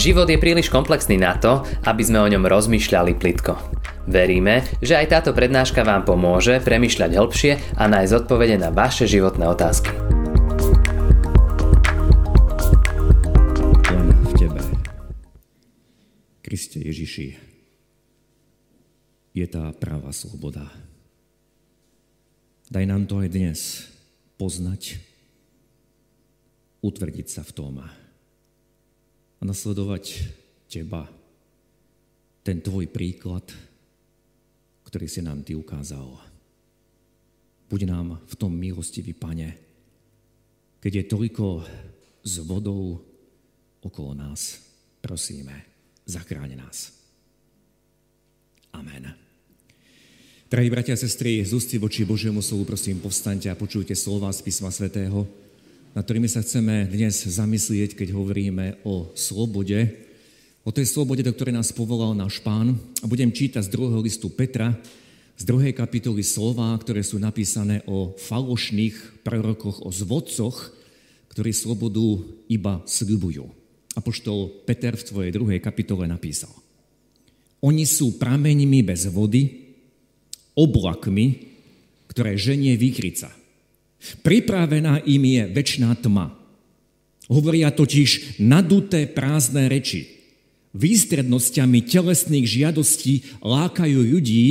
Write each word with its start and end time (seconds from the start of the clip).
Život 0.00 0.32
je 0.32 0.40
príliš 0.40 0.72
komplexný 0.72 1.20
na 1.20 1.36
to, 1.36 1.60
aby 1.84 2.00
sme 2.00 2.24
o 2.24 2.30
ňom 2.32 2.48
rozmýšľali 2.48 3.20
plitko. 3.20 3.52
Veríme, 4.08 4.64
že 4.80 4.96
aj 4.96 5.12
táto 5.12 5.36
prednáška 5.36 5.84
vám 5.84 6.08
pomôže 6.08 6.56
premyšľať 6.64 7.20
hĺbšie 7.20 7.52
a 7.76 7.84
nájsť 7.84 8.24
odpovede 8.24 8.56
na 8.56 8.72
vaše 8.72 9.04
životné 9.04 9.44
otázky. 9.44 9.92
Len 13.92 14.08
v 14.24 14.32
Tebe, 14.40 14.62
Kriste 16.40 16.80
Ježiši, 16.80 17.36
je 19.36 19.46
tá 19.52 19.68
práva 19.76 20.16
sloboda. 20.16 20.64
Daj 22.72 22.88
nám 22.88 23.04
to 23.04 23.20
aj 23.20 23.28
dnes 23.28 23.84
poznať, 24.40 24.96
utvrdiť 26.80 27.26
sa 27.28 27.44
v 27.44 27.52
tom 27.52 27.99
a 29.40 29.42
nasledovať 29.42 30.36
Teba, 30.70 31.08
ten 32.44 32.60
Tvoj 32.60 32.86
príklad, 32.92 33.44
ktorý 34.86 35.08
si 35.08 35.24
nám 35.24 35.42
Ty 35.42 35.56
ukázal. 35.56 36.20
Buď 37.66 37.80
nám 37.88 38.20
v 38.28 38.34
tom 38.36 38.52
milostivý, 38.52 39.16
Pane, 39.16 39.56
keď 40.80 40.92
je 40.92 41.04
toľko 41.10 41.46
s 42.24 42.34
vodou 42.44 43.00
okolo 43.80 44.12
nás. 44.12 44.60
Prosíme, 45.00 45.64
zachráň 46.04 46.60
nás. 46.60 46.92
Amen. 48.76 49.12
Drahí 50.50 50.66
bratia 50.66 50.98
a 50.98 51.00
sestry, 51.00 51.46
z 51.46 51.54
ústy 51.54 51.78
voči 51.78 52.02
Božiemu 52.02 52.42
slovu, 52.42 52.66
prosím, 52.66 52.98
povstaňte 52.98 53.46
a 53.48 53.58
počujte 53.58 53.94
slova 53.94 54.34
z 54.34 54.42
písma 54.42 54.74
svätého, 54.74 55.22
na 55.90 56.06
ktorými 56.06 56.30
sa 56.30 56.38
chceme 56.42 56.86
dnes 56.86 57.26
zamyslieť, 57.26 57.98
keď 57.98 58.14
hovoríme 58.14 58.78
o 58.86 59.10
slobode, 59.18 59.90
o 60.62 60.70
tej 60.70 60.86
slobode, 60.86 61.26
do 61.26 61.34
ktorej 61.34 61.56
nás 61.56 61.74
povolal 61.74 62.14
náš 62.14 62.38
pán. 62.38 62.78
A 63.02 63.10
budem 63.10 63.34
čítať 63.34 63.66
z 63.66 63.72
druhého 63.74 63.98
listu 63.98 64.30
Petra, 64.30 64.76
z 65.34 65.42
druhej 65.42 65.74
kapitoly 65.74 66.22
slova, 66.22 66.76
ktoré 66.78 67.02
sú 67.02 67.18
napísané 67.18 67.82
o 67.90 68.14
falošných 68.14 69.24
prorokoch, 69.26 69.82
o 69.82 69.90
zvodcoch, 69.90 70.70
ktorí 71.32 71.50
slobodu 71.50 72.22
iba 72.46 72.84
sľubujú. 72.86 73.48
Apoštol 73.98 74.62
Peter 74.68 74.94
v 74.94 75.06
tvojej 75.06 75.30
druhej 75.34 75.58
kapitole 75.58 76.06
napísal. 76.06 76.52
Oni 77.66 77.82
sú 77.82 78.14
prameňmi 78.20 78.80
bez 78.86 79.10
vody, 79.10 79.74
oblakmi, 80.54 81.50
ktoré 82.06 82.38
ženie 82.38 82.78
výkrica. 82.78 83.39
Pripravená 84.24 85.04
im 85.04 85.22
je 85.24 85.42
väčšiná 85.52 85.92
tma. 86.00 86.32
Hovoria 87.30 87.70
totiž 87.70 88.40
naduté 88.42 89.06
prázdne 89.06 89.70
reči, 89.70 90.08
výstrednosťami 90.74 91.84
telesných 91.86 92.46
žiadostí 92.46 93.38
lákajú 93.44 94.00
ľudí, 94.02 94.46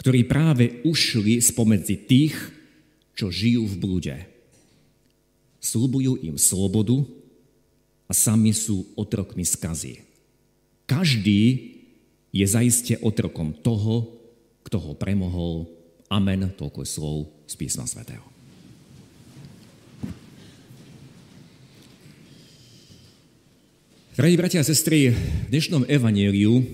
ktorí 0.00 0.24
práve 0.24 0.80
ušli 0.86 1.42
spomedzi 1.42 1.96
tých, 2.08 2.36
čo 3.16 3.32
žijú 3.32 3.66
v 3.66 3.76
blúde. 3.76 4.16
Slúbujú 5.58 6.22
im 6.22 6.38
slobodu 6.38 7.02
a 8.06 8.12
sami 8.14 8.54
sú 8.54 8.86
otrokmi 8.94 9.42
skazy. 9.42 10.06
Každý 10.86 11.74
je 12.30 12.46
zaiste 12.46 12.94
otrokom 13.02 13.50
toho, 13.50 14.14
kto 14.62 14.78
ho 14.78 14.92
premohol. 14.94 15.66
Amen, 16.06 16.54
toľko 16.54 16.86
slov 16.86 17.16
z 17.50 17.54
písma 17.58 17.82
svätého. 17.88 18.35
Drahí 24.16 24.32
bratia 24.32 24.64
a 24.64 24.66
sestry, 24.66 25.12
v 25.12 25.52
dnešnom 25.52 25.84
evaníliu 25.92 26.64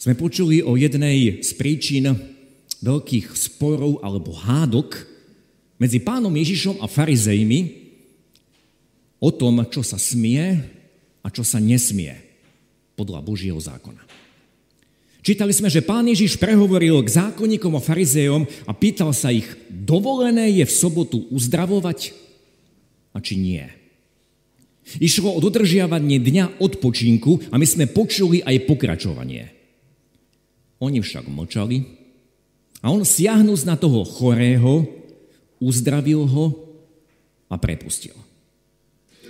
sme 0.00 0.16
počuli 0.16 0.64
o 0.64 0.72
jednej 0.72 1.44
z 1.44 1.52
príčin 1.52 2.16
veľkých 2.80 3.36
sporov 3.36 4.00
alebo 4.00 4.32
hádok 4.32 5.04
medzi 5.76 6.00
pánom 6.00 6.32
Ježišom 6.32 6.80
a 6.80 6.88
farizejmi 6.88 7.92
o 9.20 9.28
tom, 9.28 9.68
čo 9.68 9.84
sa 9.84 10.00
smie 10.00 10.64
a 11.20 11.28
čo 11.28 11.44
sa 11.44 11.60
nesmie 11.60 12.16
podľa 12.96 13.20
Božieho 13.20 13.60
zákona. 13.60 14.00
Čítali 15.20 15.52
sme, 15.52 15.68
že 15.68 15.84
pán 15.84 16.08
Ježiš 16.08 16.40
prehovoril 16.40 17.04
k 17.04 17.20
zákonníkom 17.20 17.76
a 17.76 17.84
farizejom 17.84 18.48
a 18.64 18.72
pýtal 18.72 19.12
sa 19.12 19.28
ich, 19.28 19.44
dovolené 19.68 20.48
je 20.56 20.64
v 20.64 20.72
sobotu 20.72 21.20
uzdravovať 21.28 22.16
a 23.12 23.20
či 23.20 23.36
nie. 23.36 23.79
Išlo 24.98 25.36
o 25.36 25.38
dodržiavanie 25.38 26.18
dňa 26.18 26.58
odpočinku 26.58 27.52
a 27.52 27.60
my 27.60 27.66
sme 27.68 27.86
počuli 27.86 28.42
aj 28.42 28.66
pokračovanie. 28.66 29.54
Oni 30.82 30.98
však 30.98 31.30
mlčali 31.30 31.84
a 32.80 32.90
on 32.90 33.04
siahnúc 33.04 33.62
na 33.68 33.76
toho 33.76 34.02
chorého, 34.02 34.88
uzdravil 35.60 36.24
ho 36.24 36.44
a 37.52 37.60
prepustil. 37.60 38.16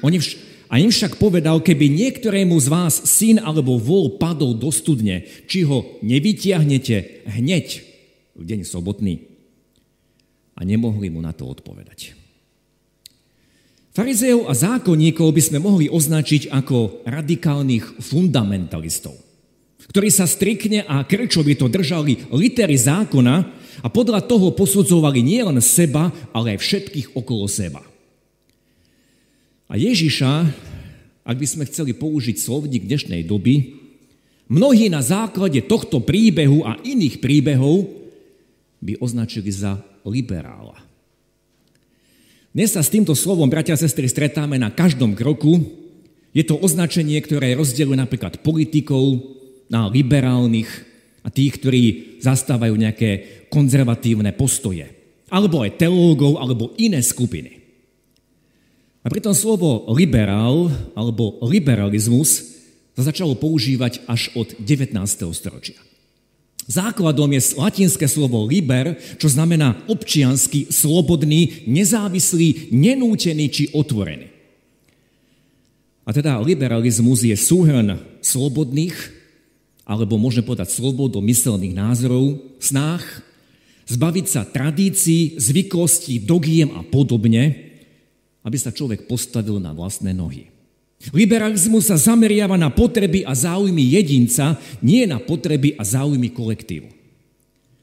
Oni 0.00 0.22
vš- 0.22 0.38
a 0.70 0.78
im 0.78 0.94
však 0.94 1.18
povedal, 1.18 1.58
keby 1.58 1.90
niektorému 1.90 2.54
z 2.62 2.70
vás 2.70 2.94
syn 3.02 3.42
alebo 3.42 3.74
vol 3.74 4.22
padol 4.22 4.54
do 4.54 4.70
studne, 4.70 5.26
či 5.50 5.66
ho 5.66 5.98
nevytiahnete 6.06 7.26
hneď 7.26 7.66
v 8.38 8.42
deň 8.46 8.60
sobotný. 8.62 9.26
A 10.54 10.62
nemohli 10.62 11.10
mu 11.10 11.18
na 11.18 11.34
to 11.34 11.50
odpovedať. 11.50 12.19
Farizejov 13.90 14.46
a 14.46 14.54
zákonníkov 14.54 15.34
by 15.34 15.42
sme 15.42 15.58
mohli 15.58 15.90
označiť 15.90 16.54
ako 16.54 17.02
radikálnych 17.10 17.98
fundamentalistov, 17.98 19.18
ktorí 19.90 20.14
sa 20.14 20.30
strikne 20.30 20.86
a 20.86 21.02
krčovito 21.02 21.66
držali 21.66 22.30
litery 22.30 22.78
zákona 22.78 23.36
a 23.82 23.88
podľa 23.90 24.22
toho 24.30 24.54
posudzovali 24.54 25.26
nielen 25.26 25.58
seba, 25.58 26.14
ale 26.30 26.54
aj 26.54 26.62
všetkých 26.62 27.18
okolo 27.18 27.50
seba. 27.50 27.82
A 29.66 29.74
Ježiša, 29.74 30.32
ak 31.26 31.36
by 31.38 31.46
sme 31.46 31.66
chceli 31.66 31.90
použiť 31.90 32.38
slovník 32.38 32.86
dnešnej 32.86 33.26
doby, 33.26 33.74
mnohí 34.46 34.86
na 34.86 35.02
základe 35.02 35.66
tohto 35.66 35.98
príbehu 35.98 36.62
a 36.62 36.78
iných 36.86 37.18
príbehov 37.18 37.90
by 38.78 39.02
označili 39.02 39.50
za 39.50 39.82
liberála. 40.06 40.89
Dnes 42.50 42.74
sa 42.74 42.82
s 42.82 42.90
týmto 42.90 43.14
slovom, 43.14 43.46
bratia 43.46 43.78
a 43.78 43.80
sestry, 43.80 44.10
stretáme 44.10 44.58
na 44.58 44.74
každom 44.74 45.14
kroku. 45.14 45.62
Je 46.34 46.42
to 46.42 46.58
označenie, 46.58 47.14
ktoré 47.22 47.54
rozdeluje 47.54 47.94
napríklad 47.94 48.42
politikov 48.42 49.22
na 49.70 49.86
liberálnych 49.86 50.66
a 51.22 51.30
tých, 51.30 51.62
ktorí 51.62 51.82
zastávajú 52.18 52.74
nejaké 52.74 53.10
konzervatívne 53.54 54.34
postoje. 54.34 54.90
Alebo 55.30 55.62
aj 55.62 55.78
teológov, 55.78 56.42
alebo 56.42 56.74
iné 56.74 56.98
skupiny. 57.06 57.62
A 59.00 59.06
pritom 59.06 59.30
slovo 59.30 59.86
liberál 59.94 60.74
alebo 60.98 61.38
liberalizmus 61.46 62.50
sa 62.98 63.06
začalo 63.06 63.38
používať 63.38 64.02
až 64.10 64.34
od 64.34 64.58
19. 64.58 64.98
storočia. 65.30 65.78
Základom 66.70 67.26
je 67.34 67.58
latinské 67.58 68.06
slovo 68.06 68.46
liber, 68.46 68.94
čo 69.18 69.26
znamená 69.26 69.74
občiansky, 69.90 70.70
slobodný, 70.70 71.66
nezávislý, 71.66 72.70
nenútený 72.70 73.50
či 73.50 73.64
otvorený. 73.74 74.30
A 76.06 76.14
teda 76.14 76.38
liberalizmus 76.38 77.26
je 77.26 77.34
súhrn 77.34 77.98
slobodných, 78.22 78.94
alebo 79.82 80.14
môžeme 80.14 80.46
povedať 80.46 80.70
slobodomyselných 80.70 81.74
názorov, 81.74 82.38
snách, 82.62 83.02
zbaviť 83.90 84.26
sa 84.30 84.46
tradícií, 84.46 85.42
zvyklostí, 85.42 86.22
dogiem 86.22 86.70
a 86.78 86.86
podobne, 86.86 87.74
aby 88.46 88.56
sa 88.56 88.70
človek 88.70 89.10
postavil 89.10 89.58
na 89.58 89.74
vlastné 89.74 90.14
nohy. 90.14 90.59
Liberalizmus 91.08 91.88
sa 91.88 91.96
zameriava 91.96 92.60
na 92.60 92.68
potreby 92.68 93.24
a 93.24 93.32
záujmy 93.32 93.96
jedinca, 93.96 94.60
nie 94.84 95.08
na 95.08 95.16
potreby 95.16 95.72
a 95.80 95.82
záujmy 95.82 96.28
kolektívu. 96.28 96.92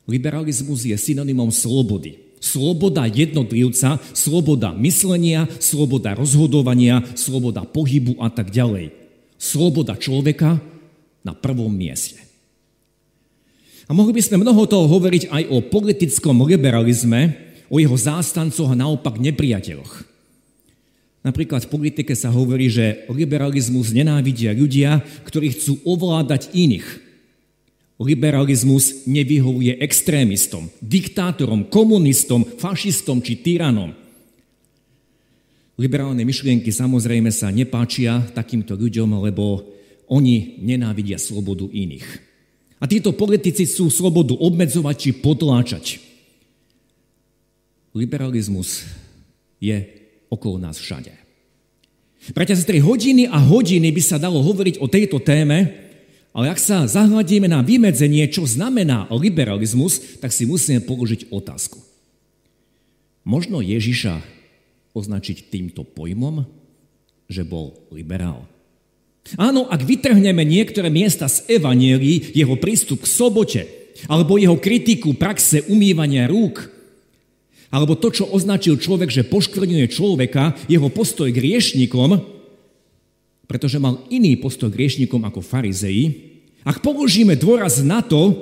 Liberalizmus 0.05 0.85
je 0.85 0.93
synonymom 0.93 1.49
slobody. 1.49 2.21
Sloboda 2.37 3.09
jednotlivca, 3.09 3.97
sloboda 4.13 4.69
myslenia, 4.77 5.49
sloboda 5.57 6.13
rozhodovania, 6.13 7.01
sloboda 7.17 7.65
pohybu 7.65 8.21
a 8.21 8.29
tak 8.29 8.53
ďalej. 8.53 8.93
Sloboda 9.41 9.97
človeka 9.97 10.61
na 11.25 11.33
prvom 11.33 11.73
mieste. 11.73 12.21
A 13.89 13.97
mohli 13.97 14.13
by 14.13 14.21
sme 14.21 14.45
mnoho 14.45 14.69
toho 14.69 14.85
hovoriť 14.85 15.33
aj 15.33 15.43
o 15.49 15.57
politickom 15.65 16.45
liberalizme, 16.45 17.49
o 17.67 17.81
jeho 17.81 17.97
zástancoch 17.97 18.71
a 18.71 18.79
naopak 18.79 19.17
nepriateľoch. 19.17 20.16
Napríklad 21.27 21.67
v 21.67 21.73
politike 21.75 22.15
sa 22.15 22.31
hovorí, 22.31 22.71
že 22.71 23.03
liberalizmus 23.11 23.91
nenávidia 23.91 24.55
ľudia, 24.55 25.03
ktorí 25.27 25.51
chcú 25.51 25.83
ovládať 25.83 26.55
iných. 26.55 27.03
Liberalizmus 27.99 29.03
nevyhovuje 29.03 29.75
extrémistom, 29.83 30.71
diktátorom, 30.79 31.67
komunistom, 31.67 32.47
fašistom 32.47 33.19
či 33.19 33.43
tyranom. 33.43 33.91
Liberálne 35.75 36.23
myšlienky 36.23 36.71
samozrejme 36.71 37.27
sa 37.27 37.51
nepáčia 37.51 38.23
takýmto 38.31 38.79
ľuďom, 38.79 39.19
lebo 39.27 39.67
oni 40.07 40.63
nenávidia 40.63 41.19
slobodu 41.19 41.67
iných. 41.67 42.07
A 42.79 42.87
títo 42.87 43.11
politici 43.11 43.67
sú 43.67 43.91
slobodu 43.91 44.31
obmedzovať 44.31 44.95
či 44.95 45.09
potláčať. 45.11 45.85
Liberalizmus 47.91 48.87
je 49.59 50.06
okolo 50.27 50.59
nás 50.59 50.79
všade. 50.79 51.11
Bratia, 52.33 52.59
sestry, 52.59 52.83
hodiny 52.83 53.29
a 53.29 53.39
hodiny 53.39 53.87
by 53.93 54.01
sa 54.03 54.19
dalo 54.19 54.43
hovoriť 54.43 54.83
o 54.83 54.87
tejto 54.91 55.23
téme, 55.23 55.87
ale 56.35 56.51
ak 56.51 56.59
sa 56.59 56.85
zahľadíme 56.85 57.47
na 57.49 57.63
vymedzenie, 57.63 58.27
čo 58.29 58.43
znamená 58.43 59.07
liberalizmus, 59.09 60.19
tak 60.19 60.35
si 60.35 60.43
musíme 60.43 60.83
položiť 60.83 61.31
otázku. 61.31 61.79
Možno 63.23 63.63
Ježiša 63.63 64.21
označiť 64.93 65.49
týmto 65.49 65.81
pojmom, 65.87 66.45
že 67.27 67.43
bol 67.43 67.75
liberál. 67.91 68.47
Áno, 69.35 69.67
ak 69.67 69.83
vytrhneme 69.83 70.47
niektoré 70.47 70.87
miesta 70.87 71.27
z 71.27 71.43
Evanielí, 71.59 72.31
jeho 72.31 72.55
prístup 72.55 73.03
k 73.03 73.11
sobote, 73.11 73.61
alebo 74.07 74.39
jeho 74.39 74.55
kritiku 74.55 75.17
praxe 75.17 75.67
umývania 75.67 76.29
rúk, 76.29 76.76
alebo 77.67 77.99
to, 77.99 78.11
čo 78.11 78.29
označil 78.31 78.79
človek, 78.79 79.11
že 79.11 79.27
poškvrňuje 79.27 79.85
človeka, 79.91 80.55
jeho 80.71 80.87
postoj 80.87 81.27
k 81.27 81.39
riešnikom, 81.39 82.19
pretože 83.47 83.79
mal 83.79 84.03
iný 84.07 84.39
postoj 84.39 84.71
k 84.71 84.79
riešnikom 84.87 85.23
ako 85.27 85.43
farizei, 85.43 86.31
ak 86.67 86.83
položíme 86.83 87.35
dôraz 87.39 87.79
na 87.79 88.03
to, 88.03 88.35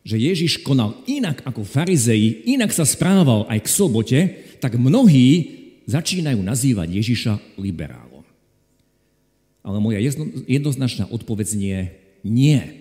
že 0.00 0.16
Ježiš 0.16 0.64
konal 0.64 0.96
inak 1.04 1.44
ako 1.44 1.60
farizei, 1.68 2.40
inak 2.48 2.72
sa 2.72 2.88
správal 2.88 3.44
aj 3.52 3.60
k 3.60 3.68
sobote, 3.68 4.20
tak 4.56 4.80
mnohí 4.80 5.60
začínajú 5.84 6.40
nazývať 6.40 6.88
Ježiša 6.96 7.60
liberálom. 7.60 8.24
Ale 9.60 9.76
moja 9.76 10.00
jednoznačná 10.48 11.04
odpoveď 11.12 11.52
nie 11.52 12.00
nie. 12.24 12.79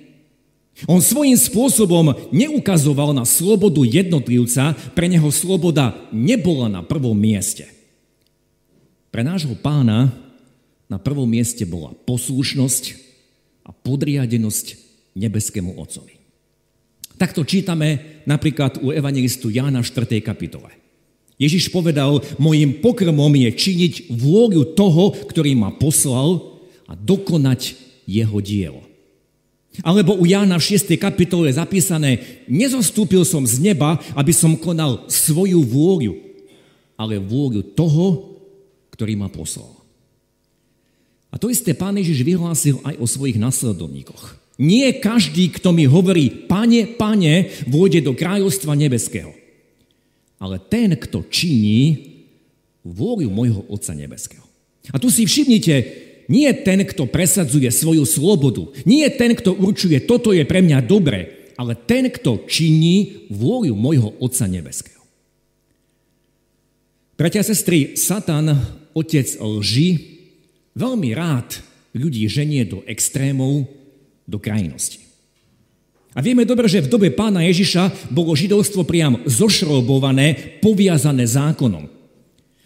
On 0.88 1.04
svojím 1.04 1.36
spôsobom 1.36 2.16
neukazoval 2.32 3.12
na 3.12 3.28
slobodu 3.28 3.84
jednotlivca, 3.84 4.78
pre 4.96 5.12
neho 5.12 5.28
sloboda 5.34 5.98
nebola 6.14 6.72
na 6.72 6.86
prvom 6.86 7.18
mieste. 7.18 7.68
Pre 9.10 9.26
nášho 9.26 9.58
pána 9.60 10.14
na 10.88 11.02
prvom 11.02 11.28
mieste 11.28 11.68
bola 11.68 11.92
poslušnosť, 12.08 13.10
a 13.70 13.72
podriadenosť 13.72 14.66
nebeskému 15.14 15.78
Otcovi. 15.78 16.18
Takto 17.22 17.46
čítame 17.46 18.22
napríklad 18.26 18.82
u 18.82 18.90
evangelistu 18.90 19.54
Jána 19.54 19.86
v 19.86 19.92
4. 19.94 20.26
kapitole. 20.26 20.74
Ježiš 21.38 21.70
povedal, 21.70 22.20
mojim 22.42 22.82
pokrmom 22.82 23.32
je 23.32 23.50
činiť 23.54 23.94
vôľu 24.12 24.74
toho, 24.74 25.14
ktorý 25.14 25.54
ma 25.54 25.70
poslal 25.72 26.58
a 26.90 26.98
dokonať 26.98 27.78
jeho 28.10 28.42
dielo. 28.42 28.89
Alebo 29.86 30.18
u 30.18 30.26
Jána 30.28 30.60
v 30.60 30.68
6. 30.76 30.96
kapitole 31.00 31.50
je 31.50 31.60
zapísané, 31.60 32.44
nezostúpil 32.50 33.24
som 33.24 33.48
z 33.48 33.62
neba, 33.64 34.00
aby 34.16 34.36
som 34.36 34.60
konal 34.60 35.08
svoju 35.08 35.64
vôľu, 35.64 36.14
ale 37.00 37.22
vôľu 37.22 37.76
toho, 37.76 38.36
ktorý 38.92 39.16
ma 39.16 39.32
poslal. 39.32 39.80
A 41.30 41.38
to 41.38 41.48
isté 41.48 41.78
pán 41.78 41.96
Ježiš 41.96 42.26
vyhlásil 42.26 42.82
aj 42.82 42.98
o 42.98 43.06
svojich 43.06 43.38
nasledovníkoch. 43.38 44.36
Nie 44.60 45.00
každý, 45.00 45.56
kto 45.56 45.72
mi 45.72 45.88
hovorí, 45.88 46.50
pane, 46.50 46.84
pane, 47.00 47.48
vôjde 47.70 48.04
do 48.04 48.12
kráľovstva 48.12 48.76
nebeského. 48.76 49.32
Ale 50.36 50.60
ten, 50.60 51.00
kto 51.00 51.24
činí 51.32 52.12
vôľu 52.84 53.32
môjho 53.32 53.62
Otca 53.72 53.96
nebeského. 53.96 54.44
A 54.90 54.98
tu 54.98 55.08
si 55.14 55.24
všimnite, 55.24 56.09
nie 56.30 56.48
ten, 56.54 56.86
kto 56.86 57.10
presadzuje 57.10 57.68
svoju 57.74 58.06
slobodu, 58.06 58.70
nie 58.86 59.04
ten, 59.10 59.34
kto 59.34 59.58
určuje, 59.58 59.98
toto 60.06 60.30
je 60.30 60.46
pre 60.46 60.62
mňa 60.62 60.86
dobre, 60.86 61.52
ale 61.58 61.74
ten, 61.74 62.08
kto 62.08 62.46
činí 62.46 63.28
vôľu 63.34 63.74
môjho 63.74 64.14
Otca 64.22 64.46
nebeského. 64.46 65.02
Bratia 67.20 67.44
a 67.44 67.50
sestry, 67.50 68.00
Satan, 68.00 68.48
otec 68.96 69.28
lži, 69.44 69.90
veľmi 70.72 71.12
rád 71.12 71.60
ľudí 71.92 72.24
ženie 72.32 72.64
do 72.64 72.80
extrémov, 72.88 73.68
do 74.24 74.40
krajnosti. 74.40 75.04
A 76.16 76.24
vieme 76.24 76.48
dobre, 76.48 76.72
že 76.72 76.80
v 76.80 76.88
dobe 76.88 77.12
pána 77.12 77.44
Ježiša 77.44 78.10
bolo 78.10 78.32
židovstvo 78.40 78.88
priam 78.88 79.20
zošrobované, 79.28 80.62
poviazané 80.64 81.28
zákonom. 81.28 81.92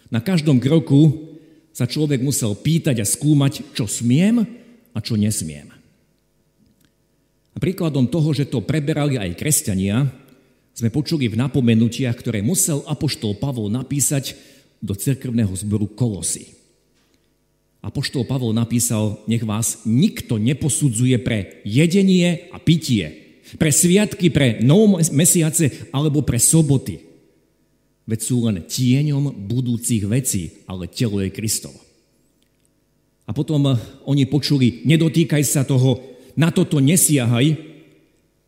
Na 0.08 0.22
každom 0.22 0.62
kroku 0.62 1.33
sa 1.74 1.90
človek 1.90 2.22
musel 2.22 2.54
pýtať 2.54 3.02
a 3.02 3.06
skúmať, 3.06 3.74
čo 3.74 3.90
smiem 3.90 4.46
a 4.94 4.98
čo 5.02 5.18
nesmiem. 5.18 5.74
A 7.54 7.56
príkladom 7.58 8.06
toho, 8.06 8.30
že 8.30 8.46
to 8.46 8.62
preberali 8.62 9.18
aj 9.18 9.34
kresťania, 9.34 10.06
sme 10.74 10.90
počuli 10.90 11.30
v 11.30 11.38
napomenutiach, 11.38 12.18
ktoré 12.18 12.42
musel 12.42 12.82
apoštol 12.86 13.38
Pavol 13.38 13.70
napísať 13.70 14.34
do 14.82 14.94
cirkevného 14.94 15.54
zboru 15.54 15.86
Kolosy. 15.86 16.50
Apoštol 17.78 18.26
Pavol 18.26 18.56
napísal, 18.56 19.22
nech 19.30 19.44
vás 19.46 19.86
nikto 19.86 20.40
neposudzuje 20.40 21.20
pre 21.22 21.62
jedenie 21.62 22.50
a 22.50 22.58
pitie, 22.58 23.38
pre 23.54 23.70
sviatky, 23.70 24.32
pre 24.32 24.58
mesiace 25.12 25.90
alebo 25.94 26.24
pre 26.26 26.40
soboty. 26.40 27.03
Veď 28.04 28.20
sú 28.20 28.44
len 28.44 28.60
tieňom 28.60 29.32
budúcich 29.48 30.04
vecí, 30.04 30.60
ale 30.68 30.92
telo 30.92 31.24
je 31.24 31.32
Kristovo. 31.32 31.80
A 33.24 33.32
potom 33.32 33.64
oni 34.04 34.28
počuli, 34.28 34.84
nedotýkaj 34.84 35.42
sa 35.44 35.64
toho, 35.64 36.04
na 36.36 36.52
toto 36.52 36.76
nesiahaj. 36.82 37.72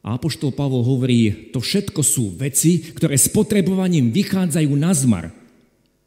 A 0.07 0.21
Apoštol 0.21 0.55
Pavol 0.55 0.85
hovorí, 0.87 1.51
to 1.51 1.59
všetko 1.59 2.05
sú 2.05 2.37
veci, 2.37 2.95
ktoré 2.95 3.17
s 3.17 3.33
potrebovaním 3.33 4.13
vychádzajú 4.13 4.71
na 4.77 4.93
zmar. 4.95 5.33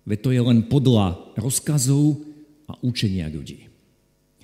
Veď 0.07 0.19
to 0.24 0.30
je 0.31 0.42
len 0.42 0.60
podľa 0.69 1.36
rozkazov 1.36 2.22
a 2.69 2.78
učenia 2.86 3.28
ľudí. 3.28 3.68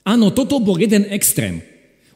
Áno, 0.03 0.33
toto 0.33 0.59
bol 0.59 0.75
jeden 0.81 1.07
extrém. 1.13 1.63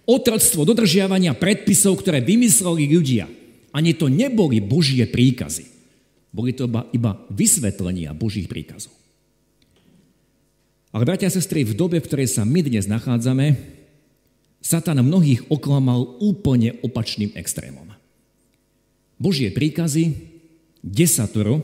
Otroctvo 0.09 0.65
dodržiavania 0.65 1.37
predpisov, 1.37 2.01
ktoré 2.01 2.19
vymysleli 2.19 2.89
ľudia. 2.89 3.25
Ani 3.69 3.93
to 3.93 4.09
neboli 4.09 4.57
Božie 4.57 5.05
príkazy. 5.05 5.78
Boli 6.29 6.53
to 6.53 6.69
iba, 6.93 7.11
vysvetlenia 7.33 8.13
Božích 8.13 8.45
príkazov. 8.45 8.93
Ale 10.89 11.05
bratia 11.05 11.29
a 11.29 11.33
sestry, 11.33 11.61
v 11.65 11.77
dobe, 11.77 12.01
v 12.01 12.07
ktorej 12.09 12.29
sa 12.29 12.45
my 12.45 12.65
dnes 12.65 12.89
nachádzame, 12.89 13.57
Satan 14.59 14.99
mnohých 14.99 15.47
oklamal 15.47 16.19
úplne 16.19 16.81
opačným 16.81 17.31
extrémom. 17.37 17.87
Božie 19.19 19.51
príkazy, 19.51 20.15
desatoro, 20.83 21.63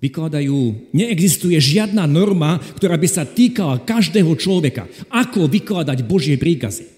vykladajú, 0.00 0.92
neexistuje 0.96 1.56
žiadna 1.60 2.08
norma, 2.08 2.56
ktorá 2.80 2.96
by 2.96 3.08
sa 3.08 3.28
týkala 3.28 3.84
každého 3.84 4.32
človeka. 4.36 4.88
Ako 5.12 5.48
vykladať 5.48 5.98
Božie 6.08 6.40
príkazy? 6.40 6.88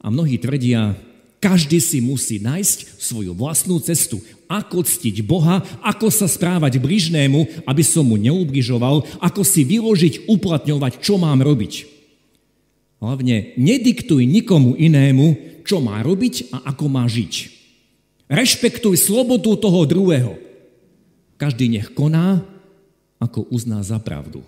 A 0.00 0.08
mnohí 0.08 0.40
tvrdia, 0.40 0.96
každý 1.36 1.78
si 1.84 2.00
musí 2.00 2.40
nájsť 2.40 2.96
svoju 2.96 3.36
vlastnú 3.36 3.76
cestu. 3.78 4.18
Ako 4.46 4.80
ctiť 4.82 5.20
Boha, 5.26 5.60
ako 5.84 6.08
sa 6.08 6.30
správať 6.30 6.78
bližnému, 6.80 7.66
aby 7.66 7.82
som 7.84 8.06
mu 8.06 8.16
neubližoval, 8.16 9.20
ako 9.20 9.42
si 9.42 9.66
vyložiť, 9.66 10.30
uplatňovať, 10.30 11.02
čo 11.02 11.20
mám 11.20 11.42
robiť. 11.42 11.96
Hlavne 13.02 13.52
nediktuj 13.60 14.24
nikomu 14.24 14.72
inému, 14.78 15.60
čo 15.66 15.84
má 15.84 16.00
robiť 16.00 16.54
a 16.54 16.72
ako 16.72 16.86
má 16.88 17.04
žiť. 17.04 17.52
Rešpektuj 18.32 18.96
slobodu 18.96 19.52
toho 19.60 19.84
druhého. 19.84 20.34
Každý 21.36 21.68
nech 21.68 21.92
koná, 21.92 22.40
ako 23.20 23.44
uzná 23.52 23.84
za 23.84 24.00
pravdu, 24.00 24.40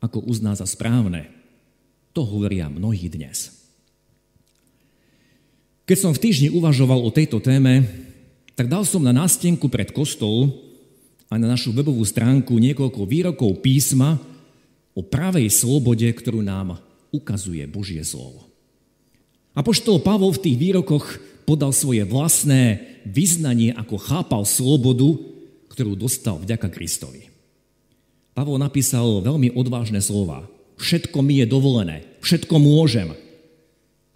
ako 0.00 0.24
uzná 0.24 0.56
za 0.56 0.64
správne. 0.64 1.28
To 2.16 2.24
hovoria 2.24 2.72
mnohí 2.72 3.12
dnes. 3.12 3.67
Keď 5.88 5.96
som 5.96 6.12
v 6.12 6.20
týždni 6.20 6.52
uvažoval 6.52 7.00
o 7.00 7.08
tejto 7.08 7.40
téme, 7.40 7.88
tak 8.52 8.68
dal 8.68 8.84
som 8.84 9.00
na 9.00 9.16
nástenku 9.16 9.72
pred 9.72 9.88
kostol 9.88 10.52
a 11.32 11.40
na 11.40 11.48
našu 11.48 11.72
webovú 11.72 12.04
stránku 12.04 12.60
niekoľko 12.60 13.08
výrokov 13.08 13.64
písma 13.64 14.20
o 14.92 15.00
pravej 15.00 15.48
slobode, 15.48 16.04
ktorú 16.04 16.44
nám 16.44 16.76
ukazuje 17.08 17.64
Božie 17.64 18.04
slovo. 18.04 18.44
A 19.56 19.64
poštol 19.64 20.04
Pavol 20.04 20.36
v 20.36 20.42
tých 20.44 20.56
výrokoch 20.60 21.24
podal 21.48 21.72
svoje 21.72 22.04
vlastné 22.04 22.84
vyznanie, 23.08 23.72
ako 23.72 23.96
chápal 23.96 24.44
slobodu 24.44 25.16
ktorú 25.78 25.94
dostal 25.94 26.42
vďaka 26.42 26.74
Kristovi. 26.74 27.30
Pavol 28.34 28.58
napísal 28.58 29.22
veľmi 29.22 29.54
odvážne 29.54 30.02
slova. 30.02 30.42
Všetko 30.74 31.22
mi 31.22 31.38
je 31.38 31.46
dovolené, 31.46 32.02
všetko 32.18 32.58
môžem, 32.58 33.14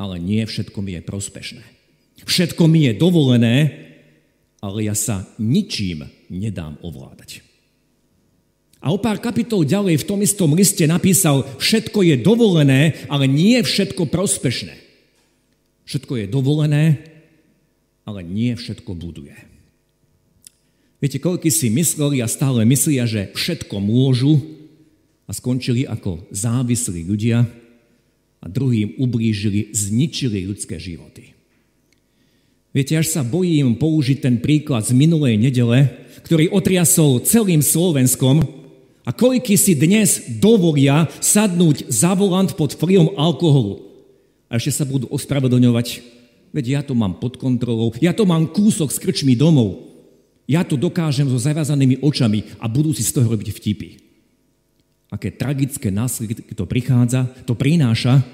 ale 0.02 0.18
nie 0.18 0.42
všetko 0.42 0.82
mi 0.82 0.98
je 0.98 1.02
prospešné. 1.06 1.62
Všetko 2.26 2.66
mi 2.66 2.90
je 2.90 2.92
dovolené, 2.98 3.56
ale 4.58 4.90
ja 4.90 4.98
sa 4.98 5.22
ničím 5.38 6.10
nedám 6.26 6.74
ovládať. 6.82 7.46
A 8.82 8.90
o 8.90 8.98
pár 8.98 9.22
kapitol 9.22 9.62
ďalej 9.62 10.02
v 10.02 10.08
tom 10.10 10.18
istom 10.26 10.58
liste 10.58 10.82
napísal, 10.90 11.46
všetko 11.62 12.02
je 12.02 12.16
dovolené, 12.18 12.98
ale 13.06 13.30
nie 13.30 13.62
všetko 13.62 14.10
prospešné. 14.10 14.74
Všetko 15.86 16.18
je 16.18 16.26
dovolené, 16.26 16.84
ale 18.02 18.26
nie 18.26 18.58
všetko 18.58 18.98
buduje. 18.98 19.38
Viete, 20.98 21.22
koľky 21.22 21.50
si 21.50 21.70
mysleli 21.70 22.22
a 22.22 22.30
stále 22.30 22.66
myslia, 22.66 23.06
že 23.06 23.30
všetko 23.38 23.78
môžu 23.78 24.42
a 25.26 25.34
skončili 25.34 25.86
ako 25.86 26.26
závislí 26.34 27.06
ľudia 27.06 27.46
a 28.42 28.50
druhým 28.50 28.98
ublížili, 28.98 29.70
zničili 29.70 30.44
ľudské 30.50 30.82
životy. 30.82 31.32
Viete, 32.74 32.98
až 32.98 33.14
sa 33.14 33.22
bojím 33.22 33.78
použiť 33.78 34.18
ten 34.18 34.36
príklad 34.42 34.82
z 34.82 34.96
minulej 34.96 35.38
nedele, 35.38 35.86
ktorý 36.26 36.50
otriasol 36.50 37.22
celým 37.22 37.62
Slovenskom, 37.62 38.62
a 39.02 39.10
koľky 39.10 39.58
si 39.58 39.74
dnes 39.74 40.38
dovolia 40.38 41.10
sadnúť 41.18 41.90
za 41.90 42.14
volant 42.14 42.54
pod 42.54 42.78
vplyvom 42.78 43.18
alkoholu 43.18 43.82
a 44.46 44.62
ešte 44.62 44.78
sa 44.78 44.84
budú 44.86 45.10
ospravedlňovať, 45.10 46.06
veď 46.54 46.64
ja 46.78 46.80
to 46.86 46.94
mám 46.94 47.18
pod 47.18 47.34
kontrolou, 47.34 47.90
ja 47.98 48.14
to 48.14 48.22
mám 48.22 48.46
kúsok 48.54 48.94
s 48.94 49.02
krčmi 49.02 49.34
domov, 49.34 49.90
ja 50.46 50.62
to 50.62 50.78
dokážem 50.78 51.26
so 51.26 51.38
zavazanými 51.38 51.98
očami 51.98 52.46
a 52.62 52.70
budú 52.70 52.94
si 52.94 53.02
z 53.02 53.18
toho 53.18 53.26
robiť 53.26 53.48
vtipy. 53.50 53.88
Aké 55.12 55.28
tragické 55.28 55.92
následky 55.92 56.56
to 56.56 56.64
prichádza, 56.64 57.28
to 57.44 57.52
prináša, 57.52 58.24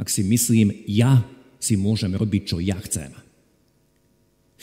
ak 0.00 0.08
si 0.08 0.24
myslím, 0.24 0.72
ja 0.88 1.20
si 1.60 1.76
môžem 1.76 2.16
robiť, 2.16 2.42
čo 2.48 2.56
ja 2.56 2.76
chcem. 2.80 3.12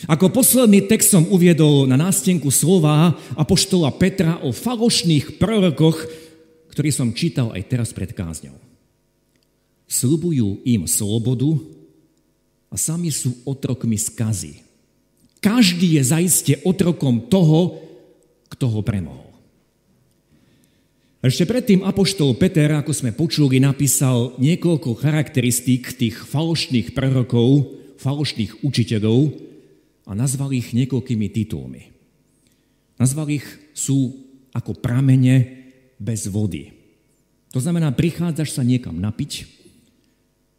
Ako 0.09 0.33
posledný 0.33 0.89
text 0.89 1.13
som 1.13 1.29
uviedol 1.29 1.85
na 1.85 1.93
nástenku 1.93 2.49
slova 2.49 3.13
apoštola 3.37 3.93
Petra 3.93 4.41
o 4.41 4.49
falošných 4.49 5.37
prorokoch, 5.37 6.09
ktorý 6.73 6.89
som 6.89 7.13
čítal 7.13 7.53
aj 7.53 7.61
teraz 7.69 7.89
pred 7.93 8.09
kázňou. 8.09 8.57
Sľubujú 9.85 10.65
im 10.65 10.89
slobodu 10.89 11.53
a 12.73 12.75
sami 12.81 13.13
sú 13.13 13.37
otrokmi 13.45 13.93
skazy. 13.93 14.65
Každý 15.37 16.01
je 16.01 16.03
zaiste 16.09 16.53
otrokom 16.65 17.29
toho, 17.29 17.77
kto 18.49 18.65
ho 18.73 18.81
premohol. 18.81 19.22
Ešte 21.23 21.47
predtým 21.47 21.87
Apoštol 21.87 22.35
Peter, 22.35 22.67
ako 22.75 22.91
sme 22.91 23.15
počuli, 23.15 23.55
napísal 23.63 24.35
niekoľko 24.43 24.99
charakteristík 24.99 25.95
tých 25.95 26.19
falošných 26.19 26.91
prorokov, 26.91 27.79
falošných 27.95 28.59
učiteľov, 28.59 29.31
a 30.03 30.11
nazval 30.11 30.51
ich 30.51 30.75
niekoľkými 30.75 31.31
titulmi. 31.31 31.95
Nazval 32.99 33.39
ich 33.39 33.47
sú 33.71 34.19
ako 34.51 34.75
pramene 34.75 35.63
bez 35.95 36.27
vody. 36.27 36.75
To 37.55 37.63
znamená, 37.63 37.95
prichádzaš 37.95 38.59
sa 38.59 38.67
niekam 38.67 38.99
napiť, 38.99 39.47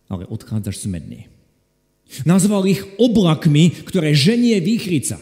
ale 0.08 0.24
odchádzaš 0.32 0.88
smedný. 0.88 1.28
Nazval 2.24 2.64
ich 2.64 2.80
oblakmi, 2.96 3.68
ktoré 3.84 4.16
ženie 4.16 4.56
výchrica. 4.64 5.20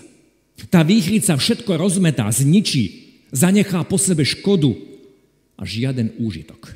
Tá 0.70 0.86
výchrica 0.86 1.34
všetko 1.34 1.74
rozmetá, 1.74 2.30
zničí, 2.30 3.10
zanechá 3.34 3.82
po 3.82 3.98
sebe 3.98 4.22
škodu 4.22 4.91
a 5.62 5.64
žiaden 5.64 6.18
úžitok. 6.18 6.74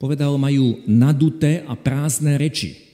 Povedal, 0.00 0.40
majú 0.40 0.80
naduté 0.88 1.60
a 1.68 1.76
prázdne 1.76 2.40
reči. 2.40 2.88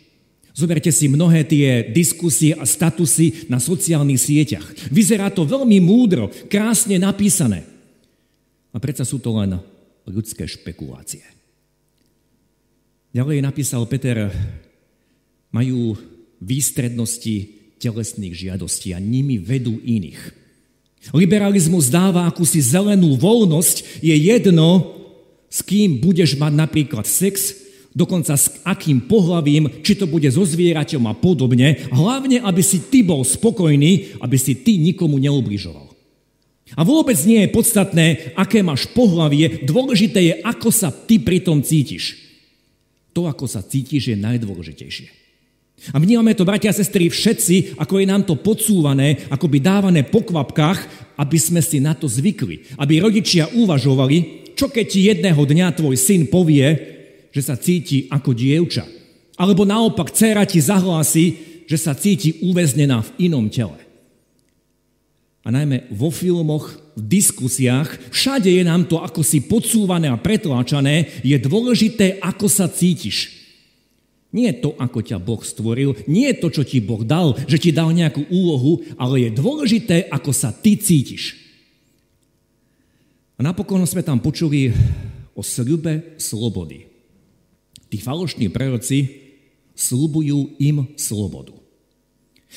Zoberte 0.51 0.91
si 0.91 1.07
mnohé 1.07 1.47
tie 1.47 1.87
diskusie 1.95 2.55
a 2.55 2.67
statusy 2.67 3.47
na 3.47 3.63
sociálnych 3.63 4.19
sieťach. 4.19 4.91
Vyzerá 4.91 5.31
to 5.31 5.47
veľmi 5.47 5.79
múdro, 5.79 6.35
krásne 6.51 6.99
napísané. 6.99 7.63
A 8.75 8.83
predsa 8.83 9.07
sú 9.07 9.23
to 9.23 9.31
len 9.39 9.55
ľudské 10.07 10.51
špekulácie. 10.51 11.23
Ďalej 13.15 13.39
napísal 13.47 13.87
Peter, 13.87 14.35
majú 15.55 15.95
výstrednosti 16.43 17.63
telesných 17.79 18.35
žiadostí 18.35 18.91
a 18.91 18.99
nimi 18.99 19.39
vedú 19.39 19.79
iných. 19.79 20.44
Liberalizmus 21.13 21.93
dáva 21.93 22.25
akúsi 22.25 22.65
zelenú 22.65 23.19
voľnosť, 23.21 24.01
je 24.01 24.15
jedno, 24.15 24.97
s 25.53 25.61
kým 25.61 26.01
budeš 26.01 26.41
mať 26.41 26.53
napríklad 26.57 27.05
sex, 27.05 27.53
dokonca 27.95 28.35
s 28.35 28.51
akým 28.65 29.05
pohlavím, 29.05 29.71
či 29.85 29.95
to 29.95 30.09
bude 30.09 30.27
so 30.33 30.43
zvieraťom 30.43 31.05
a 31.07 31.15
podobne, 31.15 31.85
hlavne, 31.93 32.41
aby 32.43 32.63
si 32.65 32.89
ty 32.89 33.05
bol 33.05 33.23
spokojný, 33.23 34.19
aby 34.19 34.37
si 34.41 34.57
ty 34.59 34.81
nikomu 34.81 35.21
neubližoval. 35.21 35.95
A 36.75 36.83
vôbec 36.83 37.21
nie 37.23 37.45
je 37.45 37.55
podstatné, 37.55 38.35
aké 38.35 38.65
máš 38.65 38.91
pohlavie, 38.91 39.63
dôležité 39.63 40.19
je, 40.25 40.35
ako 40.43 40.73
sa 40.75 40.91
ty 40.91 41.23
pri 41.23 41.45
tom 41.45 41.63
cítiš. 41.63 42.19
To, 43.15 43.31
ako 43.31 43.47
sa 43.47 43.63
cítiš, 43.63 44.11
je 44.11 44.17
najdôležitejšie. 44.19 45.24
A 45.93 46.01
vnímame 46.01 46.33
to, 46.33 46.49
bratia 46.49 46.73
a 46.73 46.77
sestry, 46.77 47.13
všetci, 47.13 47.77
ako 47.77 48.01
je 48.01 48.07
nám 48.09 48.25
to 48.25 48.41
podsúvané, 48.41 49.29
ako 49.29 49.51
by 49.51 49.59
dávané 49.61 50.01
po 50.07 50.25
kvapkách, 50.25 51.13
aby 51.21 51.37
sme 51.37 51.61
si 51.61 51.83
na 51.83 51.93
to 51.93 52.09
zvykli. 52.09 52.79
Aby 52.81 53.05
rodičia 53.05 53.53
uvažovali, 53.53 54.49
čo 54.57 54.71
keď 54.71 54.87
ti 54.87 55.01
jedného 55.11 55.43
dňa 55.43 55.77
tvoj 55.77 55.99
syn 55.99 56.31
povie, 56.31 56.95
že 57.35 57.43
sa 57.43 57.59
cíti 57.59 58.07
ako 58.09 58.33
dievča. 58.33 58.87
Alebo 59.35 59.67
naopak, 59.67 60.15
dcera 60.15 60.47
ti 60.47 60.63
zahlási, 60.63 61.37
že 61.67 61.77
sa 61.77 61.93
cíti 61.93 62.39
uväznená 62.47 63.03
v 63.03 63.29
inom 63.29 63.51
tele. 63.51 63.77
A 65.45 65.53
najmä 65.53 65.93
vo 65.93 66.09
filmoch, 66.09 66.73
v 66.97 67.03
diskusiách, 67.05 68.15
všade 68.15 68.49
je 68.49 68.63
nám 68.65 68.87
to 68.89 69.03
ako 69.03 69.21
si 69.21 69.45
podsúvané 69.45 70.09
a 70.09 70.17
pretláčané, 70.17 71.21
je 71.21 71.37
dôležité, 71.37 72.23
ako 72.23 72.49
sa 72.49 72.71
cítiš. 72.71 73.44
Nie 74.35 74.51
to, 74.59 74.75
ako 74.75 74.99
ťa 74.99 75.23
Boh 75.23 75.39
stvoril, 75.47 75.95
nie 76.11 76.27
to, 76.35 76.51
čo 76.51 76.67
ti 76.67 76.83
Boh 76.83 77.07
dal, 77.07 77.39
že 77.47 77.63
ti 77.63 77.71
dal 77.71 77.95
nejakú 77.95 78.27
úlohu, 78.35 78.83
ale 78.99 79.31
je 79.31 79.39
dôležité, 79.39 80.11
ako 80.11 80.35
sa 80.35 80.51
ty 80.51 80.75
cítiš. 80.75 81.39
A 83.39 83.47
napokon 83.47 83.79
sme 83.87 84.03
tam 84.03 84.19
počuli 84.19 84.75
o 85.39 85.43
sľube 85.43 86.19
slobody. 86.19 86.91
Tí 87.87 88.03
falošní 88.03 88.51
proroci 88.51 89.23
slúbujú 89.79 90.59
im 90.59 90.91
slobodu. 90.99 91.55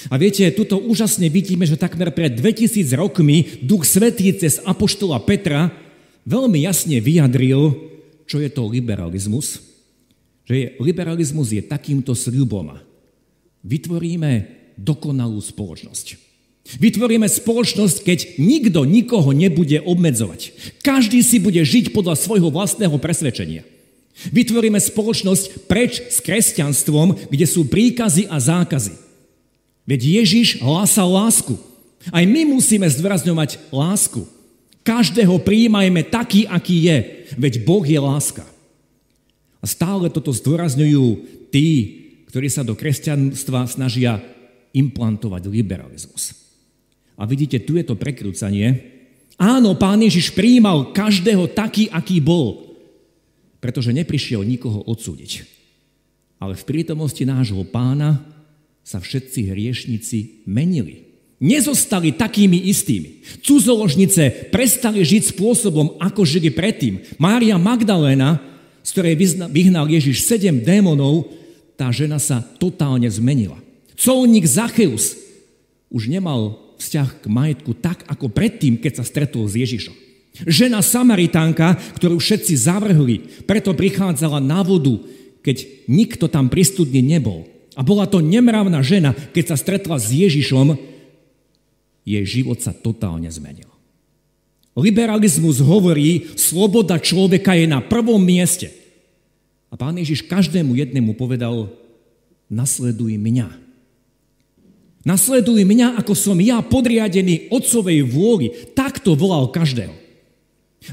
A 0.09 0.17
viete, 0.17 0.45
tuto 0.53 0.81
úžasne 0.81 1.29
vidíme, 1.29 1.65
že 1.65 1.77
takmer 1.77 2.13
pred 2.13 2.33
2000 2.33 2.89
rokmi 2.97 3.61
Duch 3.65 3.85
Svetý 3.85 4.33
cez 4.33 4.61
Apoštola 4.61 5.17
Petra 5.25 5.73
veľmi 6.25 6.61
jasne 6.65 7.01
vyjadril, 7.01 7.73
čo 8.29 8.37
je 8.41 8.49
to 8.49 8.65
liberalizmus. 8.65 9.76
Že 10.47 10.79
liberalizmus 10.79 11.51
je 11.51 11.59
takýmto 11.59 12.15
sľubom. 12.15 12.79
Vytvoríme 13.67 14.47
dokonalú 14.79 15.43
spoločnosť. 15.43 16.15
Vytvoríme 16.79 17.27
spoločnosť, 17.27 17.97
keď 18.03 18.19
nikto 18.39 18.83
nikoho 18.83 19.31
nebude 19.31 19.79
obmedzovať. 19.83 20.51
Každý 20.83 21.23
si 21.23 21.39
bude 21.39 21.59
žiť 21.59 21.95
podľa 21.95 22.19
svojho 22.19 22.51
vlastného 22.51 22.95
presvedčenia. 22.99 23.63
Vytvoríme 24.35 24.79
spoločnosť 24.81 25.69
preč 25.69 26.03
s 26.11 26.19
kresťanstvom, 26.19 27.31
kde 27.31 27.45
sú 27.47 27.67
príkazy 27.67 28.27
a 28.27 28.39
zákazy. 28.39 28.99
Veď 29.87 30.23
Ježiš 30.23 30.59
hlásal 30.59 31.07
lásku. 31.07 31.55
Aj 32.11 32.23
my 32.27 32.47
musíme 32.55 32.87
zdôrazňovať 32.87 33.71
lásku. 33.71 34.27
Každého 34.83 35.39
prijímajme 35.43 36.07
taký, 36.07 36.47
aký 36.47 36.87
je. 36.87 36.97
Veď 37.35 37.63
Boh 37.63 37.83
je 37.83 37.99
láska. 37.99 38.43
A 39.61 39.65
stále 39.65 40.09
toto 40.13 40.29
zdôrazňujú 40.33 41.05
tí, 41.49 41.67
ktorí 42.29 42.47
sa 42.51 42.61
do 42.61 42.77
kresťanstva 42.77 43.65
snažia 43.65 44.21
implantovať 44.75 45.49
liberalizmus. 45.49 46.37
A 47.17 47.25
vidíte, 47.25 47.63
tu 47.65 47.79
je 47.79 47.85
to 47.87 47.97
prekrúcanie. 47.97 48.93
Áno, 49.41 49.73
pán 49.73 50.01
Ježiš 50.05 50.33
prijímal 50.33 50.93
každého 50.93 51.49
taký, 51.53 51.89
aký 51.89 52.21
bol 52.21 52.67
pretože 53.57 53.93
neprišiel 53.93 54.45
nikoho 54.45 54.85
odsúdiť. 54.85 55.45
Ale 56.37 56.53
v 56.53 56.63
prítomnosti 56.63 57.21
nášho 57.25 57.65
pána 57.65 58.21
sa 58.85 59.01
všetci 59.01 59.49
hriešnici 59.49 60.45
menili. 60.45 61.09
Nezostali 61.37 62.17
takými 62.17 62.69
istými. 62.69 63.21
Cudzoložnice 63.45 64.49
prestali 64.49 65.05
žiť 65.05 65.37
spôsobom, 65.37 66.01
ako 66.01 66.25
žili 66.25 66.49
predtým. 66.49 67.01
Mária 67.21 67.59
Magdaléna, 67.61 68.41
z 68.87 68.89
ktorej 68.95 69.19
vyhnal 69.51 69.91
Ježiš 69.91 70.23
sedem 70.23 70.63
démonov, 70.63 71.27
tá 71.75 71.91
žena 71.91 72.23
sa 72.23 72.39
totálne 72.39 73.11
zmenila. 73.11 73.59
Colník 73.99 74.47
Zacheus 74.47 75.19
už 75.91 76.07
nemal 76.07 76.55
vzťah 76.79 77.09
k 77.19 77.25
majetku 77.27 77.75
tak, 77.75 78.07
ako 78.07 78.31
predtým, 78.31 78.79
keď 78.79 79.03
sa 79.03 79.03
stretol 79.03 79.43
s 79.43 79.59
Ježišom. 79.59 79.91
Žena 80.47 80.79
Samaritánka, 80.79 81.75
ktorú 81.99 82.21
všetci 82.21 82.53
zavrhli, 82.55 83.43
preto 83.43 83.75
prichádzala 83.75 84.39
na 84.39 84.63
vodu, 84.63 84.95
keď 85.43 85.67
nikto 85.91 86.31
tam 86.31 86.47
pri 86.47 86.63
nebol. 87.03 87.43
A 87.75 87.83
bola 87.83 88.07
to 88.07 88.23
nemravná 88.23 88.79
žena, 88.85 89.11
keď 89.35 89.51
sa 89.51 89.57
stretla 89.59 89.99
s 89.99 90.15
Ježišom, 90.15 90.79
jej 92.07 92.23
život 92.23 92.63
sa 92.63 92.71
totálne 92.71 93.27
zmenil. 93.27 93.67
Liberalizmus 94.77 95.57
hovorí, 95.57 96.29
sloboda 96.37 97.01
človeka 97.01 97.57
je 97.57 97.65
na 97.65 97.81
prvom 97.81 98.21
mieste. 98.21 98.69
A 99.67 99.75
pán 99.75 99.99
Ježiš 99.99 100.23
každému 100.23 100.75
jednému 100.79 101.15
povedal, 101.19 101.67
nasleduj 102.47 103.19
mňa. 103.19 103.51
Nasleduj 105.03 105.63
mňa, 105.63 105.99
ako 105.99 106.13
som 106.15 106.35
ja 106.39 106.59
podriadený 106.59 107.47
otcovej 107.51 108.03
vôli. 108.07 108.51
Takto 108.75 109.15
volal 109.15 109.47
každého. 109.51 109.95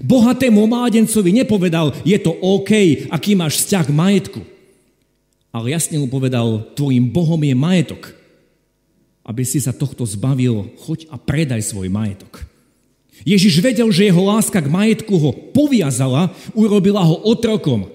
Bohatému 0.02 0.66
mládencovi 0.66 1.30
nepovedal, 1.34 1.94
je 2.02 2.18
to 2.18 2.34
OK, 2.34 2.70
aký 3.10 3.38
máš 3.38 3.62
vzťah 3.62 3.84
k 3.86 3.94
majetku. 3.94 4.40
Ale 5.54 5.70
jasne 5.70 6.02
mu 6.02 6.10
povedal, 6.10 6.66
tvojim 6.74 7.10
Bohom 7.10 7.38
je 7.38 7.54
majetok. 7.54 8.10
Aby 9.22 9.46
si 9.46 9.62
sa 9.62 9.70
tohto 9.70 10.02
zbavil, 10.02 10.66
choď 10.82 11.06
a 11.10 11.16
predaj 11.18 11.62
svoj 11.62 11.86
majetok. 11.90 12.42
Ježiš 13.22 13.62
vedel, 13.62 13.86
že 13.94 14.10
jeho 14.10 14.18
láska 14.26 14.58
k 14.58 14.66
majetku 14.66 15.14
ho 15.14 15.30
poviazala, 15.54 16.34
urobila 16.58 17.06
ho 17.06 17.22
otrokom. 17.22 17.86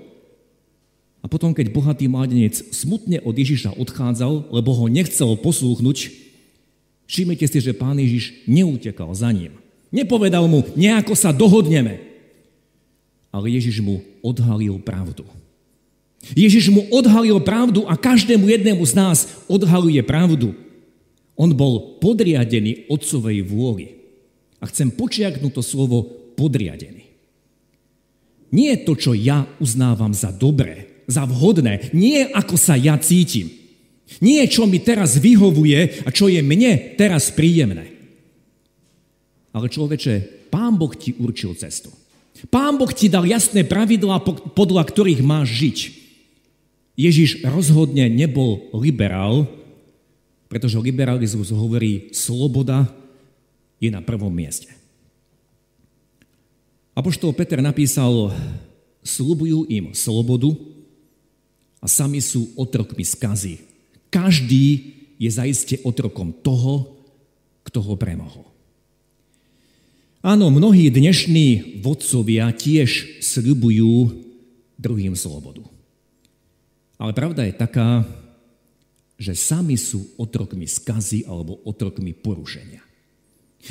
A 1.19 1.27
potom, 1.27 1.51
keď 1.51 1.75
bohatý 1.75 2.07
mladenec 2.07 2.55
smutne 2.71 3.19
od 3.27 3.35
Ježiša 3.35 3.75
odchádzal, 3.75 4.55
lebo 4.55 4.71
ho 4.71 4.87
nechcel 4.87 5.35
poslúchnuť, 5.35 5.97
všimnite 7.11 7.45
si, 7.47 7.59
že 7.59 7.75
pán 7.75 7.99
Ježiš 7.99 8.47
neutekal 8.47 9.11
za 9.11 9.27
ním. 9.35 9.59
Nepovedal 9.91 10.47
mu, 10.47 10.63
nejako 10.79 11.17
sa 11.17 11.35
dohodneme. 11.35 11.99
Ale 13.29 13.51
Ježiš 13.51 13.83
mu 13.83 14.01
odhalil 14.23 14.79
pravdu. 14.79 15.27
Ježiš 16.35 16.71
mu 16.71 16.87
odhalil 16.91 17.39
pravdu 17.43 17.87
a 17.87 17.95
každému 17.95 18.47
jednému 18.47 18.83
z 18.83 18.93
nás 18.95 19.17
odhaluje 19.47 19.99
pravdu. 20.03 20.55
On 21.39 21.47
bol 21.51 21.99
podriadený 22.03 22.91
otcovej 22.91 23.47
vôli. 23.47 23.95
A 24.59 24.67
chcem 24.67 24.91
počiaknúť 24.91 25.55
to 25.55 25.63
slovo 25.63 26.03
podriadený. 26.35 27.07
Nie 28.51 28.81
to, 28.81 28.97
čo 28.97 29.15
ja 29.15 29.47
uznávam 29.61 30.11
za 30.11 30.33
dobré, 30.35 30.88
za 31.09 31.25
vhodné, 31.25 31.89
nie 31.91 32.29
ako 32.29 32.53
sa 32.53 32.77
ja 32.77 32.93
cítim. 33.01 33.49
Nie 34.21 34.45
čo 34.45 34.69
mi 34.69 34.77
teraz 34.81 35.17
vyhovuje 35.17 36.05
a 36.05 36.09
čo 36.13 36.29
je 36.29 36.41
mne 36.45 36.97
teraz 36.97 37.33
príjemné. 37.33 37.89
Ale 39.49 39.69
človeče, 39.69 40.47
Pán 40.53 40.77
Boh 40.77 40.93
ti 40.93 41.17
určil 41.17 41.57
cestu. 41.57 41.89
Pán 42.49 42.77
Boh 42.77 42.89
ti 42.89 43.09
dal 43.09 43.25
jasné 43.25 43.65
pravidlá, 43.65 44.21
podľa 44.53 44.83
ktorých 44.85 45.21
máš 45.25 45.49
žiť. 45.57 45.77
Ježiš 46.99 47.45
rozhodne 47.45 48.09
nebol 48.09 48.69
liberál, 48.77 49.49
pretože 50.49 50.81
liberalizmus 50.81 51.53
hovorí 51.53 52.09
sloboda 52.13 52.89
je 53.77 53.93
na 53.93 54.01
prvom 54.01 54.33
mieste. 54.33 54.73
Apoštol 56.97 57.31
Peter 57.31 57.63
napísal, 57.63 58.33
slubujú 59.05 59.63
im 59.71 59.95
slobodu 59.95 60.51
a 61.79 61.87
sami 61.87 62.19
sú 62.19 62.51
otrokmi 62.59 63.07
skazy. 63.07 63.63
Každý 64.11 64.95
je 65.19 65.29
zaiste 65.31 65.79
otrokom 65.83 66.31
toho, 66.31 66.99
kto 67.67 67.79
ho 67.83 67.95
premohol. 67.99 68.47
Áno, 70.19 70.51
mnohí 70.51 70.91
dnešní 70.91 71.79
vodcovia 71.79 72.51
tiež 72.51 73.23
sľubujú 73.23 74.11
druhým 74.75 75.15
slobodu. 75.15 75.63
Ale 76.99 77.15
pravda 77.15 77.47
je 77.47 77.55
taká, 77.55 78.03
že 79.15 79.35
sami 79.35 79.79
sú 79.79 80.15
otrokmi 80.19 80.67
skazy 80.67 81.23
alebo 81.23 81.63
otrokmi 81.63 82.11
porušenia. 82.11 82.83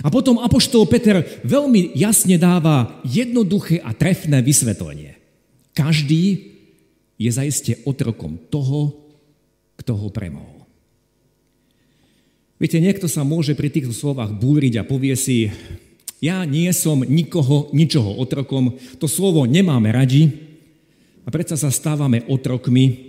A 0.04 0.08
potom 0.12 0.40
Apoštol 0.40 0.84
Peter 0.88 1.24
veľmi 1.44 1.96
jasne 1.96 2.36
dáva 2.36 3.00
jednoduché 3.08 3.80
a 3.80 3.96
trefné 3.96 4.44
vysvetlenie. 4.44 5.16
Každý 5.72 6.56
je 7.18 7.30
zaiste 7.34 7.82
otrokom 7.82 8.38
toho, 8.48 8.94
kto 9.74 9.92
ho 9.98 10.08
premohol. 10.08 10.64
Viete, 12.58 12.82
niekto 12.82 13.06
sa 13.06 13.22
môže 13.22 13.54
pri 13.54 13.70
týchto 13.70 13.94
slovách 13.94 14.34
búriť 14.34 14.82
a 14.82 14.88
povie 14.88 15.14
si, 15.14 15.50
ja 16.18 16.42
nie 16.42 16.66
som 16.74 17.06
nikoho, 17.06 17.70
ničoho 17.70 18.18
otrokom, 18.18 18.74
to 18.98 19.06
slovo 19.06 19.46
nemáme 19.46 19.94
radi 19.94 20.26
a 21.22 21.30
predsa 21.30 21.54
sa 21.54 21.70
stávame 21.70 22.26
otrokmi, 22.26 23.06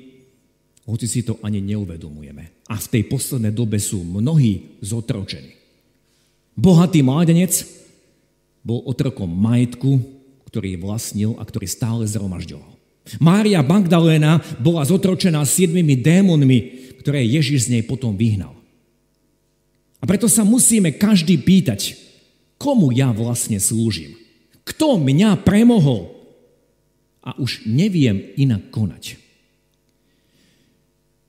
hoci 0.85 1.05
si 1.09 1.21
to 1.25 1.41
ani 1.41 1.61
neuvedomujeme. 1.65 2.69
A 2.69 2.77
v 2.77 2.89
tej 2.93 3.03
poslednej 3.09 3.53
dobe 3.53 3.81
sú 3.81 4.05
mnohí 4.05 4.77
zotročení. 4.85 5.57
Bohatý 6.53 7.01
mládenec 7.01 7.65
bol 8.61 8.85
otrokom 8.85 9.29
majetku, 9.29 10.01
ktorý 10.49 10.77
vlastnil 10.77 11.37
a 11.41 11.43
ktorý 11.45 11.65
stále 11.65 12.05
zhromažďoval. 12.05 12.78
Mária 13.17 13.65
Magdaléna 13.65 14.37
bola 14.61 14.85
zotročená 14.85 15.41
siedmimi 15.41 15.97
démonmi, 15.97 16.93
ktoré 17.01 17.25
Ježiš 17.25 17.65
z 17.65 17.79
nej 17.79 17.83
potom 17.87 18.13
vyhnal. 18.13 18.53
A 19.99 20.05
preto 20.05 20.29
sa 20.29 20.45
musíme 20.45 20.93
každý 20.93 21.41
pýtať, 21.41 21.97
komu 22.61 22.93
ja 22.93 23.09
vlastne 23.09 23.57
slúžim? 23.57 24.13
Kto 24.61 25.01
mňa 25.01 25.41
premohol? 25.41 26.13
A 27.25 27.35
už 27.41 27.65
neviem 27.65 28.31
inak 28.37 28.69
konať. 28.69 29.17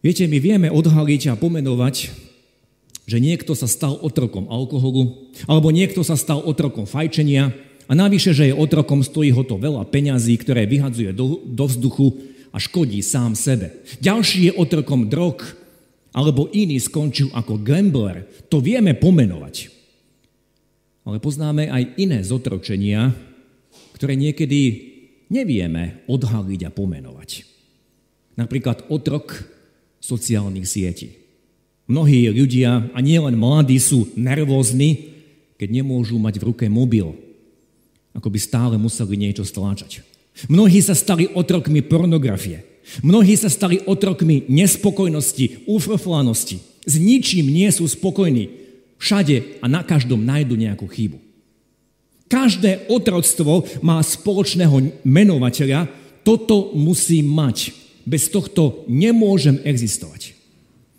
Viete, 0.04 0.24
my 0.28 0.38
vieme 0.38 0.68
odhaliť 0.68 1.32
a 1.32 1.40
pomenovať 1.40 2.28
že 3.10 3.18
niekto 3.18 3.58
sa 3.58 3.66
stal 3.66 3.98
otrokom 3.98 4.46
alkoholu, 4.46 5.34
alebo 5.50 5.74
niekto 5.74 6.06
sa 6.06 6.14
stal 6.14 6.38
otrokom 6.46 6.86
fajčenia 6.86 7.50
a 7.86 7.92
navyše, 7.96 8.36
že 8.36 8.50
je 8.50 8.54
otrokom, 8.54 9.00
stojí 9.00 9.30
ho 9.30 9.42
to 9.46 9.56
veľa 9.56 9.86
peňazí, 9.88 10.36
ktoré 10.38 10.68
vyhadzuje 10.68 11.10
do, 11.14 11.40
do 11.44 11.64
vzduchu 11.66 12.18
a 12.50 12.58
škodí 12.58 13.00
sám 13.00 13.38
sebe. 13.38 13.82
Ďalší 14.02 14.50
je 14.50 14.52
otrokom 14.58 15.06
drog, 15.06 15.42
alebo 16.10 16.50
iný 16.50 16.82
skončil 16.82 17.30
ako 17.30 17.62
gambler. 17.62 18.26
To 18.50 18.58
vieme 18.58 18.98
pomenovať. 18.98 19.70
Ale 21.06 21.22
poznáme 21.22 21.70
aj 21.70 21.96
iné 21.96 22.18
zotročenia, 22.26 23.14
ktoré 23.94 24.18
niekedy 24.18 24.90
nevieme 25.30 26.02
odhaliť 26.10 26.60
a 26.66 26.74
pomenovať. 26.74 27.46
Napríklad 28.34 28.90
otrok 28.90 29.46
sociálnych 30.02 30.66
sietí. 30.66 31.20
Mnohí 31.90 32.30
ľudia, 32.30 32.90
a 32.94 32.98
nielen 33.02 33.34
mladí, 33.34 33.78
sú 33.82 34.10
nervózni, 34.14 35.10
keď 35.58 35.82
nemôžu 35.82 36.18
mať 36.22 36.38
v 36.38 36.46
ruke 36.54 36.66
mobil. 36.70 37.29
Ako 38.20 38.28
by 38.28 38.36
stále 38.36 38.76
museli 38.76 39.16
niečo 39.16 39.48
stláčať. 39.48 40.04
Mnohí 40.52 40.84
sa 40.84 40.92
stali 40.92 41.24
otrokmi 41.32 41.80
pornografie. 41.80 42.68
Mnohí 43.00 43.32
sa 43.32 43.48
stali 43.48 43.80
otrokmi 43.88 44.44
nespokojnosti, 44.44 45.64
ufrflanosti. 45.64 46.60
S 46.84 47.00
ničím 47.00 47.48
nie 47.48 47.64
sú 47.72 47.88
spokojní. 47.88 48.52
Všade 49.00 49.64
a 49.64 49.66
na 49.72 49.80
každom 49.80 50.20
nájdu 50.20 50.60
nejakú 50.60 50.84
chybu. 50.84 51.16
Každé 52.28 52.92
otroctvo 52.92 53.64
má 53.80 53.96
spoločného 54.04 55.00
menovateľa. 55.00 55.88
Toto 56.20 56.76
musí 56.76 57.24
mať. 57.24 57.72
Bez 58.04 58.28
tohto 58.28 58.84
nemôžem 58.84 59.56
existovať. 59.64 60.36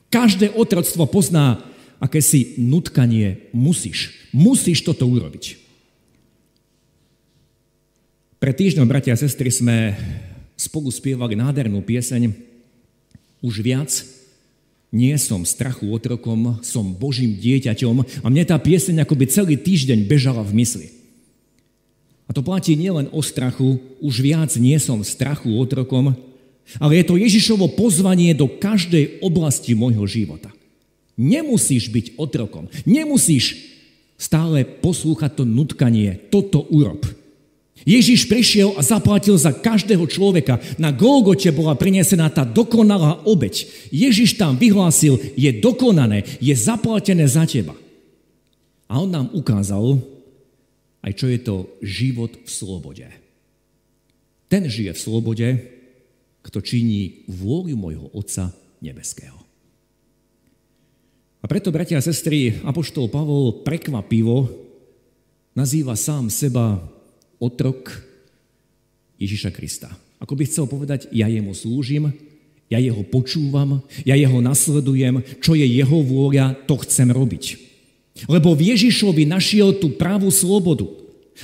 Každé 0.10 0.57
otroctvo 0.57 1.05
pozná 1.05 1.62
akési 2.01 2.57
nutkanie. 2.57 3.53
Musíš. 3.53 4.25
Musíš 4.34 4.81
toto 4.81 5.05
urobiť. 5.05 5.61
Pre 8.41 8.49
týždňom, 8.49 8.89
bratia 8.89 9.13
a 9.13 9.21
sestry, 9.21 9.54
sme 9.54 9.93
spolu 10.58 10.89
spievali 10.89 11.38
nádhernú 11.38 11.77
pieseň 11.86 12.34
Už 13.38 13.62
viac 13.62 13.93
nie 14.89 15.13
som 15.21 15.45
strachu 15.45 15.86
otrokom, 15.93 16.58
som 16.65 16.89
Božím 16.89 17.38
dieťaťom 17.38 18.01
a 18.01 18.27
mne 18.34 18.41
tá 18.49 18.58
pieseň 18.58 19.06
akoby 19.06 19.30
celý 19.30 19.62
týždeň 19.62 20.10
bežala 20.10 20.41
v 20.41 20.58
mysli. 20.58 20.89
A 22.25 22.34
to 22.34 22.41
platí 22.41 22.73
nielen 22.73 23.13
o 23.13 23.21
strachu, 23.21 23.77
už 24.01 24.25
viac 24.25 24.49
nie 24.58 24.82
som 24.82 25.06
strachu 25.06 25.54
otrokom, 25.62 26.17
ale 26.82 26.97
je 26.97 27.06
to 27.06 27.21
Ježišovo 27.21 27.77
pozvanie 27.77 28.34
do 28.34 28.49
každej 28.49 29.21
oblasti 29.21 29.77
môjho 29.77 30.10
života. 30.10 30.49
Nemusíš 31.13 31.93
byť 31.93 32.17
otrokom. 32.17 32.73
Nemusíš 32.89 33.69
stále 34.17 34.65
poslúchať 34.65 35.30
to 35.38 35.43
nutkanie. 35.45 36.17
Toto 36.34 36.65
urob. 36.73 37.20
Ježiš 37.84 38.30
prišiel 38.30 38.78
a 38.78 38.82
zaplatil 38.86 39.38
za 39.38 39.56
každého 39.56 40.06
človeka. 40.06 40.62
Na 40.78 40.94
Golgote 40.94 41.50
bola 41.50 41.74
prinesená 41.74 42.30
tá 42.30 42.46
dokonalá 42.46 43.26
obeď. 43.26 43.65
Ježiš 43.89 44.38
tam 44.38 44.58
vyhlásil, 44.60 45.17
je 45.34 45.50
dokonané, 45.58 46.24
je 46.38 46.54
zaplatené 46.54 47.26
za 47.26 47.48
teba. 47.50 47.74
A 48.86 49.00
on 49.02 49.10
nám 49.10 49.32
ukázal 49.34 50.04
aj 51.02 51.12
čo 51.17 51.26
je 51.28 51.39
to 51.41 51.56
život 51.82 52.32
v 52.46 52.50
slobode. 52.50 53.08
Ten 54.48 54.70
žije 54.70 54.94
v 54.94 55.02
slobode, 55.02 55.48
kto 56.41 56.58
činí 56.62 57.26
vôľu 57.30 57.76
môjho 57.78 58.08
Otca 58.13 58.54
nebeského. 58.82 59.38
A 61.41 61.50
preto, 61.50 61.74
bratia 61.74 61.98
a 61.98 62.06
sestry, 62.06 62.62
Apoštol 62.62 63.10
Pavol 63.10 63.65
prekvapivo 63.65 64.46
nazýva 65.58 65.98
sám 65.98 66.30
seba 66.30 66.78
otrok 67.41 67.89
Ježiša 69.17 69.49
Krista. 69.49 69.89
Ako 70.21 70.38
by 70.38 70.45
chcel 70.45 70.69
povedať, 70.69 71.10
ja 71.10 71.25
jemu 71.25 71.58
slúžim, 71.58 72.13
ja 72.69 72.77
jeho 72.77 73.01
počúvam, 73.04 73.82
ja 74.06 74.13
jeho 74.13 74.39
nasledujem, 74.39 75.25
čo 75.41 75.58
je 75.58 75.65
jeho 75.65 75.97
vôľa, 76.06 76.56
to 76.69 76.77
chcem 76.86 77.10
robiť. 77.10 77.60
Lebo 78.30 78.54
v 78.54 78.71
Ježišovi 78.71 79.25
našiel 79.25 79.75
tú 79.82 79.97
pravú 79.97 80.30
slobodu. 80.30 80.88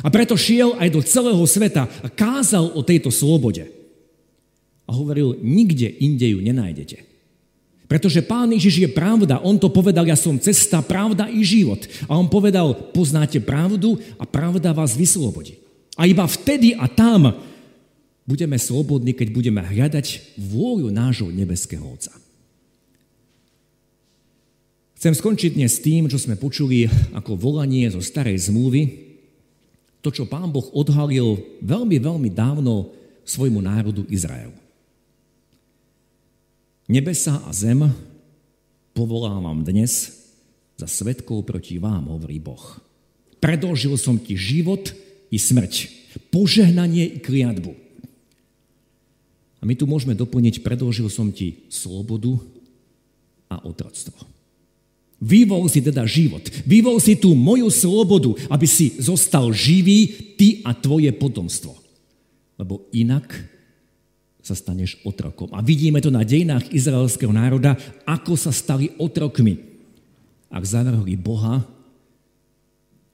A 0.06 0.14
preto 0.14 0.38
šiel 0.38 0.78
aj 0.78 0.94
do 0.94 1.02
celého 1.02 1.42
sveta 1.50 1.90
a 1.90 2.08
kázal 2.08 2.70
o 2.78 2.86
tejto 2.86 3.10
slobode. 3.10 3.66
A 4.88 4.94
hovoril, 4.94 5.36
nikde 5.42 5.90
inde 6.00 6.32
ju 6.32 6.40
nenájdete. 6.40 7.04
Pretože 7.88 8.24
Pán 8.24 8.52
Ježiš 8.52 8.84
je 8.84 8.90
pravda. 8.92 9.40
On 9.44 9.56
to 9.56 9.72
povedal, 9.72 10.04
ja 10.04 10.16
som 10.20 10.36
cesta, 10.40 10.84
pravda 10.84 11.32
i 11.32 11.40
život. 11.44 11.88
A 12.08 12.20
on 12.20 12.28
povedal, 12.28 12.76
poznáte 12.92 13.40
pravdu 13.40 14.00
a 14.20 14.28
pravda 14.28 14.76
vás 14.76 14.96
vyslobodí. 14.96 15.67
A 15.98 16.06
iba 16.06 16.30
vtedy 16.30 16.78
a 16.78 16.86
tam 16.86 17.34
budeme 18.30 18.56
slobodní, 18.62 19.18
keď 19.18 19.28
budeme 19.34 19.62
hľadať 19.66 20.38
vôľu 20.38 20.94
nášho 20.94 21.34
nebeského 21.34 21.82
Otca. 21.82 22.14
Chcem 24.98 25.14
skončiť 25.14 25.58
dnes 25.58 25.78
tým, 25.82 26.10
čo 26.10 26.18
sme 26.18 26.38
počuli 26.38 26.90
ako 27.14 27.38
volanie 27.38 27.86
zo 27.90 28.02
starej 28.02 28.50
zmluvy, 28.50 29.10
to, 30.02 30.10
čo 30.14 30.30
Pán 30.30 30.54
Boh 30.54 30.66
odhalil 30.74 31.42
veľmi, 31.62 31.98
veľmi 31.98 32.30
dávno 32.30 32.94
svojmu 33.26 33.62
národu 33.62 34.06
Izraelu. 34.10 34.56
Nebesa 36.88 37.44
a 37.44 37.52
zem 37.52 37.84
povolávam 38.96 39.62
dnes 39.62 40.14
za 40.80 40.88
svetkov 40.88 41.44
proti 41.44 41.78
vám, 41.78 42.08
hovorí 42.08 42.40
Boh. 42.40 42.80
Predložil 43.38 43.98
som 44.00 44.18
ti 44.18 44.34
život 44.34 44.94
i 45.32 45.38
smrť, 45.38 45.90
požehnanie 46.32 47.18
i 47.18 47.20
kliatbu. 47.20 47.72
A 49.58 49.64
my 49.66 49.74
tu 49.74 49.90
môžeme 49.90 50.14
doplniť, 50.14 50.62
predložil 50.62 51.10
som 51.10 51.34
ti 51.34 51.66
slobodu 51.68 52.38
a 53.50 53.60
otroctvo. 53.66 54.38
Vyvol 55.18 55.66
si 55.66 55.82
teda 55.82 56.06
život. 56.06 56.46
Vyvol 56.62 57.02
si 57.02 57.18
tú 57.18 57.34
moju 57.34 57.74
slobodu, 57.74 58.38
aby 58.54 58.70
si 58.70 59.02
zostal 59.02 59.50
živý, 59.50 60.14
ty 60.38 60.62
a 60.62 60.78
tvoje 60.78 61.10
potomstvo. 61.10 61.74
Lebo 62.62 62.86
inak 62.94 63.34
sa 64.46 64.54
staneš 64.54 65.02
otrokom. 65.02 65.50
A 65.58 65.60
vidíme 65.66 66.00
to 66.00 66.14
na 66.14 66.22
dejinách 66.22 66.70
izraelského 66.70 67.34
národa, 67.34 67.76
ako 68.06 68.38
sa 68.38 68.54
stali 68.54 68.94
otrokmi. 69.02 69.58
Ak 70.54 70.64
zavrhli 70.64 71.18
Boha, 71.18 71.66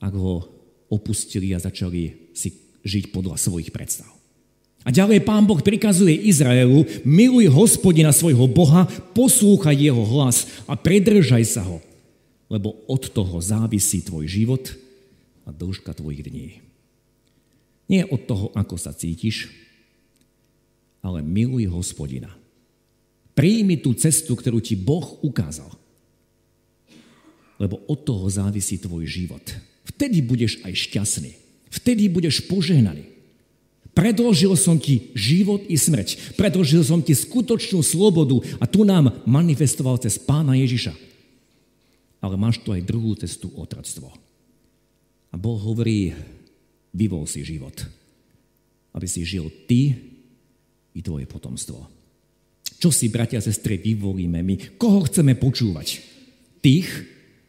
ak 0.04 0.14
ho 0.14 0.53
opustili 0.94 1.58
a 1.58 1.60
začali 1.60 2.32
si 2.38 2.54
žiť 2.86 3.10
podľa 3.10 3.42
svojich 3.42 3.74
predstav. 3.74 4.14
A 4.84 4.92
ďalej 4.92 5.24
pán 5.24 5.48
Boh 5.48 5.64
prikazuje 5.64 6.28
Izraelu, 6.28 6.84
miluj 7.08 7.48
hospodina 7.50 8.12
svojho 8.12 8.46
Boha, 8.52 8.84
poslúchaj 9.16 9.80
jeho 9.80 10.04
hlas 10.04 10.46
a 10.68 10.76
predržaj 10.76 11.44
sa 11.48 11.64
ho, 11.64 11.80
lebo 12.52 12.76
od 12.92 13.08
toho 13.08 13.40
závisí 13.40 14.04
tvoj 14.04 14.28
život 14.28 14.76
a 15.48 15.56
dĺžka 15.56 15.96
tvojich 15.96 16.28
dní. 16.28 16.48
Nie 17.88 18.04
od 18.04 18.28
toho, 18.28 18.52
ako 18.52 18.76
sa 18.76 18.92
cítiš, 18.92 19.48
ale 21.00 21.24
miluj 21.24 21.68
hospodina. 21.72 22.32
Príjmi 23.34 23.80
tú 23.80 23.96
cestu, 23.96 24.36
ktorú 24.36 24.60
ti 24.60 24.76
Boh 24.76 25.20
ukázal. 25.24 25.72
Lebo 27.56 27.82
od 27.88 28.00
toho 28.04 28.28
závisí 28.28 28.78
tvoj 28.80 29.08
život. 29.08 29.44
Vtedy 29.84 30.24
budeš 30.24 30.64
aj 30.64 30.74
šťastný. 30.74 31.32
Vtedy 31.74 32.08
budeš 32.08 32.46
požehnaný. 32.48 33.14
Predložil 33.94 34.58
som 34.58 34.82
ti 34.82 35.14
život 35.14 35.62
i 35.70 35.78
smrť. 35.78 36.34
Predložil 36.34 36.82
som 36.82 36.98
ti 37.06 37.14
skutočnú 37.14 37.86
slobodu 37.86 38.42
a 38.58 38.66
tu 38.66 38.82
nám 38.82 39.22
manifestoval 39.30 40.02
cez 40.02 40.18
pána 40.18 40.58
Ježiša. 40.58 40.98
Ale 42.18 42.34
máš 42.40 42.58
tu 42.66 42.74
aj 42.74 42.82
druhú 42.82 43.14
cestu 43.14 43.54
otroctvo. 43.54 44.10
A 45.30 45.36
Boh 45.38 45.62
hovorí, 45.62 46.14
vyvol 46.90 47.30
si 47.30 47.46
život, 47.46 47.74
aby 48.98 49.06
si 49.06 49.22
žil 49.26 49.50
ty 49.70 49.94
i 50.94 51.02
tvoje 51.02 51.30
potomstvo. 51.30 51.86
Čo 52.82 52.90
si, 52.90 53.14
bratia 53.14 53.42
a 53.42 53.46
sestry, 53.46 53.78
vyvolíme 53.78 54.42
my? 54.42 54.78
Koho 54.78 55.06
chceme 55.06 55.38
počúvať? 55.38 56.02
Tých, 56.66 56.90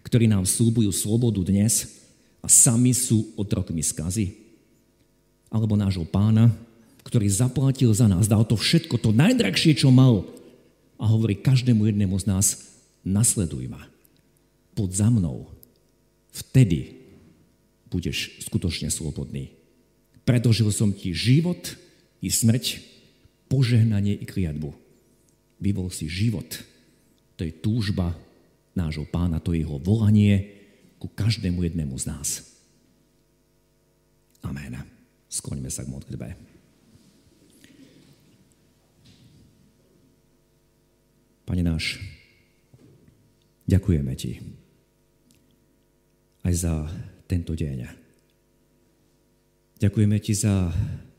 ktorí 0.04 0.28
nám 0.28 0.44
slúbujú 0.44 0.92
slobodu 0.92 1.40
dnes 1.40 2.03
a 2.44 2.46
sami 2.52 2.92
sú 2.92 3.32
otrokmi 3.40 3.80
skazy? 3.80 4.44
alebo 5.54 5.78
nášho 5.78 6.02
pána, 6.02 6.50
ktorý 7.06 7.30
zaplatil 7.30 7.94
za 7.94 8.10
nás, 8.10 8.26
dal 8.26 8.42
to 8.42 8.58
všetko, 8.58 8.98
to 8.98 9.14
najdrahšie, 9.14 9.78
čo 9.78 9.94
mal. 9.94 10.26
A 10.98 11.06
hovorí 11.06 11.38
každému 11.38 11.86
jednému 11.86 12.18
z 12.18 12.26
nás, 12.26 12.46
nasleduj 13.06 13.70
ma. 13.70 13.86
Pod 14.74 14.90
za 14.90 15.06
mnou. 15.06 15.46
Vtedy 16.34 16.98
budeš 17.86 18.42
skutočne 18.42 18.90
slobodný. 18.90 19.54
Predložil 20.26 20.74
som 20.74 20.90
ti 20.90 21.14
život 21.14 21.78
i 22.18 22.26
smrť, 22.26 22.82
požehnanie 23.46 24.18
i 24.18 24.26
kliatbu. 24.26 24.74
Vyvol 25.62 25.94
si 25.94 26.10
život. 26.10 26.66
To 27.38 27.46
je 27.46 27.54
túžba 27.54 28.18
nášho 28.74 29.06
pána, 29.06 29.38
to 29.38 29.54
je 29.54 29.62
jeho 29.62 29.78
volanie 29.78 30.63
ku 31.04 31.12
každému 31.12 31.60
jednému 31.60 31.92
z 32.00 32.08
nás. 32.08 32.28
Amen. 34.40 34.80
Skloňme 35.28 35.68
sa 35.68 35.84
k 35.84 35.92
modlitbe. 35.92 36.32
Pane 41.44 41.60
náš, 41.60 42.00
ďakujeme 43.68 44.16
Ti 44.16 44.40
aj 46.40 46.54
za 46.56 46.88
tento 47.28 47.52
deň. 47.52 47.84
Ďakujeme 49.76 50.16
Ti 50.24 50.32
za 50.32 50.72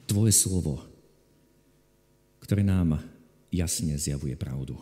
Tvoje 0.10 0.34
slovo, 0.34 0.82
ktoré 2.42 2.66
nám 2.66 3.06
jasne 3.54 4.02
zjavuje 4.02 4.34
pravdu. 4.34 4.82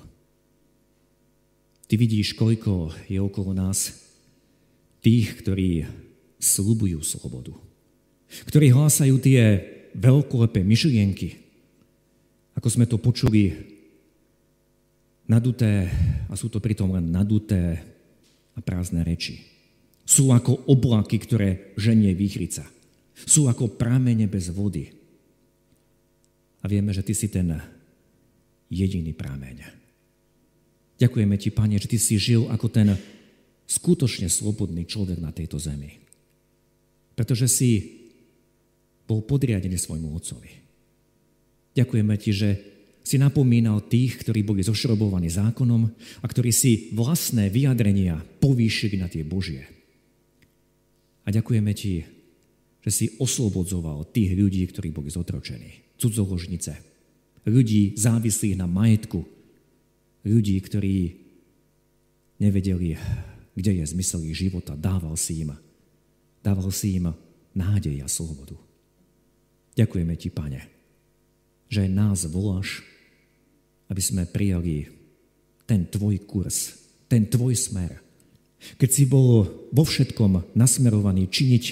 Ty 1.91 1.99
vidíš, 1.99 2.39
koľko 2.39 2.95
je 3.11 3.19
okolo 3.19 3.51
nás 3.51 4.12
tých, 5.03 5.43
ktorí 5.43 5.83
slúbujú 6.39 7.03
slobodu 7.03 7.53
ktorí 8.41 8.73
hlásajú 8.73 9.21
tie 9.21 9.41
veľkolepé 9.93 10.65
myšlienky, 10.65 11.37
ako 12.57 12.67
sme 12.69 12.89
to 12.89 12.97
počuli, 12.97 13.53
naduté, 15.29 15.89
a 16.27 16.33
sú 16.33 16.49
to 16.49 16.57
pritom 16.57 16.89
len 16.97 17.13
naduté 17.13 17.77
a 18.57 18.59
prázdne 18.59 19.05
reči. 19.05 19.45
Sú 20.03 20.33
ako 20.33 20.67
oblaky, 20.67 21.15
ktoré 21.21 21.49
ženie 21.79 22.11
výchrica. 22.17 22.65
Sú 23.13 23.47
ako 23.47 23.77
prámene 23.77 24.25
bez 24.27 24.51
vody. 24.51 24.89
A 26.59 26.65
vieme, 26.67 26.91
že 26.91 27.05
ty 27.05 27.13
si 27.15 27.29
ten 27.31 27.55
jediný 28.67 29.13
prámeň. 29.15 29.63
Ďakujeme 30.99 31.35
ti, 31.39 31.49
Pane, 31.53 31.79
že 31.79 31.87
ty 31.87 31.97
si 32.01 32.19
žil 32.19 32.49
ako 32.51 32.67
ten 32.67 32.95
skutočne 33.67 34.27
slobodný 34.27 34.85
človek 34.85 35.19
na 35.19 35.31
tejto 35.31 35.57
zemi. 35.57 35.99
Pretože 37.13 37.47
si 37.47 37.71
bol 39.03 39.21
podriadený 39.23 39.77
svojmu 39.77 40.09
otcovi. 40.15 40.51
Ďakujeme 41.73 42.15
ti, 42.17 42.31
že 42.31 42.49
si 43.03 43.19
napomínal 43.19 43.83
tých, 43.83 44.23
ktorí 44.23 44.47
boli 44.47 44.63
zošrobovaní 44.63 45.27
zákonom 45.27 45.91
a 46.23 46.25
ktorí 46.25 46.55
si 46.55 46.95
vlastné 46.95 47.51
vyjadrenia 47.51 48.23
povýšili 48.39 48.95
na 48.95 49.11
tie 49.11 49.27
Božie. 49.27 49.67
A 51.27 51.31
ďakujeme 51.31 51.71
ti, 51.75 52.07
že 52.83 52.91
si 52.91 53.05
oslobodzoval 53.19 54.07
tých 54.11 54.35
ľudí, 54.35 54.63
ktorí 54.71 54.91
boli 54.91 55.11
zotročení. 55.11 55.99
Cudzoložnice, 55.99 56.79
ľudí 57.47 57.95
závislých 57.95 58.59
na 58.59 58.67
majetku, 58.67 59.23
ľudí, 60.23 60.55
ktorí 60.63 60.95
nevedeli, 62.39 62.95
kde 63.53 63.81
je 63.81 63.85
zmysel 63.85 64.25
ich 64.25 64.37
života, 64.37 64.73
dával 64.73 65.13
si 65.17 65.45
im, 65.45 65.53
dával 66.41 66.69
si 66.73 66.97
im 66.97 67.13
nádej 67.53 68.01
a 68.01 68.07
slobodu. 68.09 68.57
Ďakujeme 69.73 70.13
ti, 70.17 70.29
pane, 70.29 70.61
že 71.69 71.89
nás 71.89 72.25
voláš, 72.29 72.85
aby 73.89 74.01
sme 74.01 74.29
prijali 74.29 74.89
ten 75.65 75.85
tvoj 75.89 76.21
kurz, 76.25 76.77
ten 77.09 77.25
tvoj 77.25 77.57
smer. 77.57 78.01
Keď 78.77 78.89
si 78.89 79.03
bol 79.09 79.45
vo 79.73 79.83
všetkom 79.83 80.55
nasmerovaný 80.55 81.29
činiť 81.29 81.63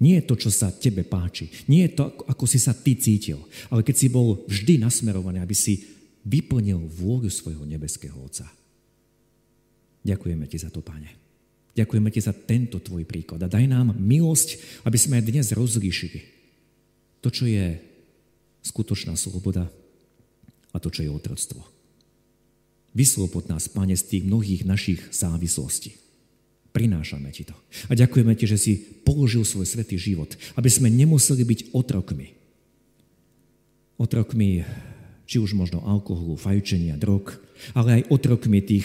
nie 0.00 0.16
je 0.16 0.24
to, 0.24 0.34
čo 0.40 0.50
sa 0.50 0.72
tebe 0.72 1.04
páči, 1.04 1.52
nie 1.68 1.84
je 1.84 1.92
to, 2.00 2.24
ako 2.24 2.48
si 2.48 2.56
sa 2.56 2.72
ty 2.72 2.96
cítil, 2.96 3.36
ale 3.68 3.84
keď 3.84 3.96
si 4.00 4.08
bol 4.08 4.40
vždy 4.48 4.80
nasmerovaný, 4.80 5.44
aby 5.44 5.52
si 5.52 5.84
vyplnil 6.24 6.88
vôľu 6.88 7.28
svojho 7.28 7.68
nebeského 7.68 8.16
Otca. 8.16 8.48
Ďakujeme 10.00 10.48
ti 10.48 10.56
za 10.56 10.72
to, 10.72 10.80
Pane. 10.80 11.19
Ďakujeme 11.80 12.12
ti 12.12 12.20
za 12.20 12.36
tento 12.36 12.76
tvoj 12.76 13.08
príklad 13.08 13.40
a 13.40 13.48
daj 13.48 13.64
nám 13.64 13.96
milosť, 13.96 14.60
aby 14.84 15.00
sme 15.00 15.24
dnes 15.24 15.48
rozlíšili 15.56 16.20
to, 17.24 17.32
čo 17.32 17.48
je 17.48 17.80
skutočná 18.60 19.16
sloboda 19.16 19.64
a 20.70 20.76
to, 20.76 20.92
čo 20.92 21.08
je 21.08 21.10
otroctvo. 21.10 21.64
Vyslobod 22.92 23.48
nás, 23.48 23.70
Pane, 23.72 23.96
z 23.96 24.04
tých 24.04 24.24
mnohých 24.28 24.68
našich 24.68 25.00
závislostí. 25.08 25.96
Prinášame 26.76 27.32
Ti 27.32 27.48
to. 27.48 27.56
A 27.88 27.96
ďakujeme 27.96 28.36
Ti, 28.36 28.44
že 28.44 28.58
si 28.60 28.72
položil 28.76 29.48
svoj 29.48 29.64
svetý 29.64 29.96
život, 29.96 30.36
aby 30.60 30.68
sme 30.68 30.92
nemuseli 30.92 31.48
byť 31.48 31.60
otrokmi. 31.72 32.36
Otrokmi 33.96 34.68
či 35.24 35.38
už 35.38 35.54
možno 35.56 35.80
alkoholu, 35.86 36.36
fajčenia, 36.36 36.98
drog, 36.98 37.38
ale 37.72 38.02
aj 38.02 38.10
otrokmi 38.10 38.58
tých 38.60 38.84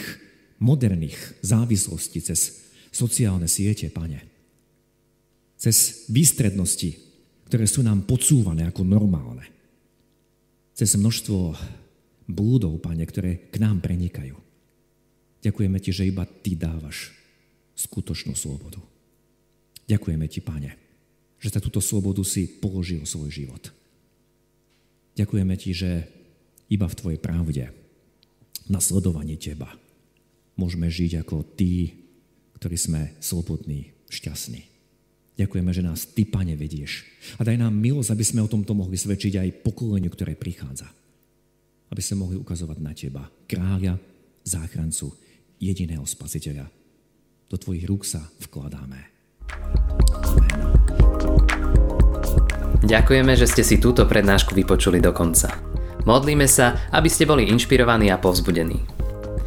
moderných 0.62 1.18
závislostí 1.42 2.22
cez 2.22 2.65
sociálne 2.96 3.44
siete, 3.44 3.92
Pane. 3.92 4.24
Cez 5.60 6.08
výstrednosti, 6.08 6.96
ktoré 7.44 7.68
sú 7.68 7.84
nám 7.84 8.08
podsúvané 8.08 8.64
ako 8.64 8.88
normálne. 8.88 9.44
Cez 10.72 10.96
množstvo 10.96 11.52
blúdov, 12.24 12.80
Pane, 12.80 13.04
ktoré 13.04 13.52
k 13.52 13.60
nám 13.60 13.84
prenikajú. 13.84 14.36
Ďakujeme 15.44 15.76
Ti, 15.76 15.90
že 15.92 16.08
iba 16.08 16.24
Ty 16.24 16.56
dávaš 16.56 17.12
skutočnú 17.76 18.32
slobodu. 18.32 18.80
Ďakujeme 19.84 20.26
Ti, 20.26 20.40
Pane, 20.40 20.72
že 21.36 21.52
za 21.52 21.60
túto 21.60 21.84
slobodu 21.84 22.24
si 22.24 22.48
položil 22.48 23.04
svoj 23.04 23.28
život. 23.28 23.68
Ďakujeme 25.16 25.54
Ti, 25.56 25.70
že 25.76 25.90
iba 26.72 26.88
v 26.88 26.98
Tvojej 26.98 27.20
pravde, 27.20 27.64
nasledovanie 28.66 29.38
Teba, 29.38 29.70
môžeme 30.58 30.90
žiť 30.90 31.22
ako 31.22 31.46
Tí, 31.54 32.05
ktorí 32.56 32.76
sme 32.80 33.14
slobodní, 33.20 33.92
šťastní. 34.08 34.64
Ďakujeme, 35.36 35.70
že 35.70 35.84
nás 35.84 36.08
Ty, 36.08 36.24
Pane, 36.24 36.56
vedieš. 36.56 37.04
A 37.36 37.44
daj 37.44 37.60
nám 37.60 37.76
milosť, 37.76 38.16
aby 38.16 38.24
sme 38.24 38.40
o 38.40 38.48
tomto 38.48 38.72
mohli 38.72 38.96
svedčiť 38.96 39.36
aj 39.36 39.56
pokoleniu, 39.60 40.08
ktoré 40.08 40.32
prichádza 40.32 40.88
aby 41.92 42.02
sme 42.02 42.26
mohli 42.26 42.36
ukazovať 42.38 42.78
na 42.82 42.92
Teba, 42.94 43.24
kráľa, 43.46 43.98
záchrancu, 44.42 45.14
jediného 45.62 46.02
spasiteľa. 46.02 46.66
Do 47.46 47.56
Tvojich 47.56 47.86
rúk 47.86 48.02
sa 48.02 48.26
vkladáme. 48.42 49.14
Ďakujeme, 52.86 53.32
že 53.34 53.46
ste 53.50 53.62
si 53.66 53.76
túto 53.82 54.06
prednášku 54.06 54.54
vypočuli 54.54 55.02
do 55.02 55.10
konca. 55.14 55.50
Modlíme 56.06 56.46
sa, 56.46 56.86
aby 56.94 57.10
ste 57.10 57.26
boli 57.26 57.50
inšpirovaní 57.50 58.14
a 58.14 58.18
povzbudení. 58.18 58.95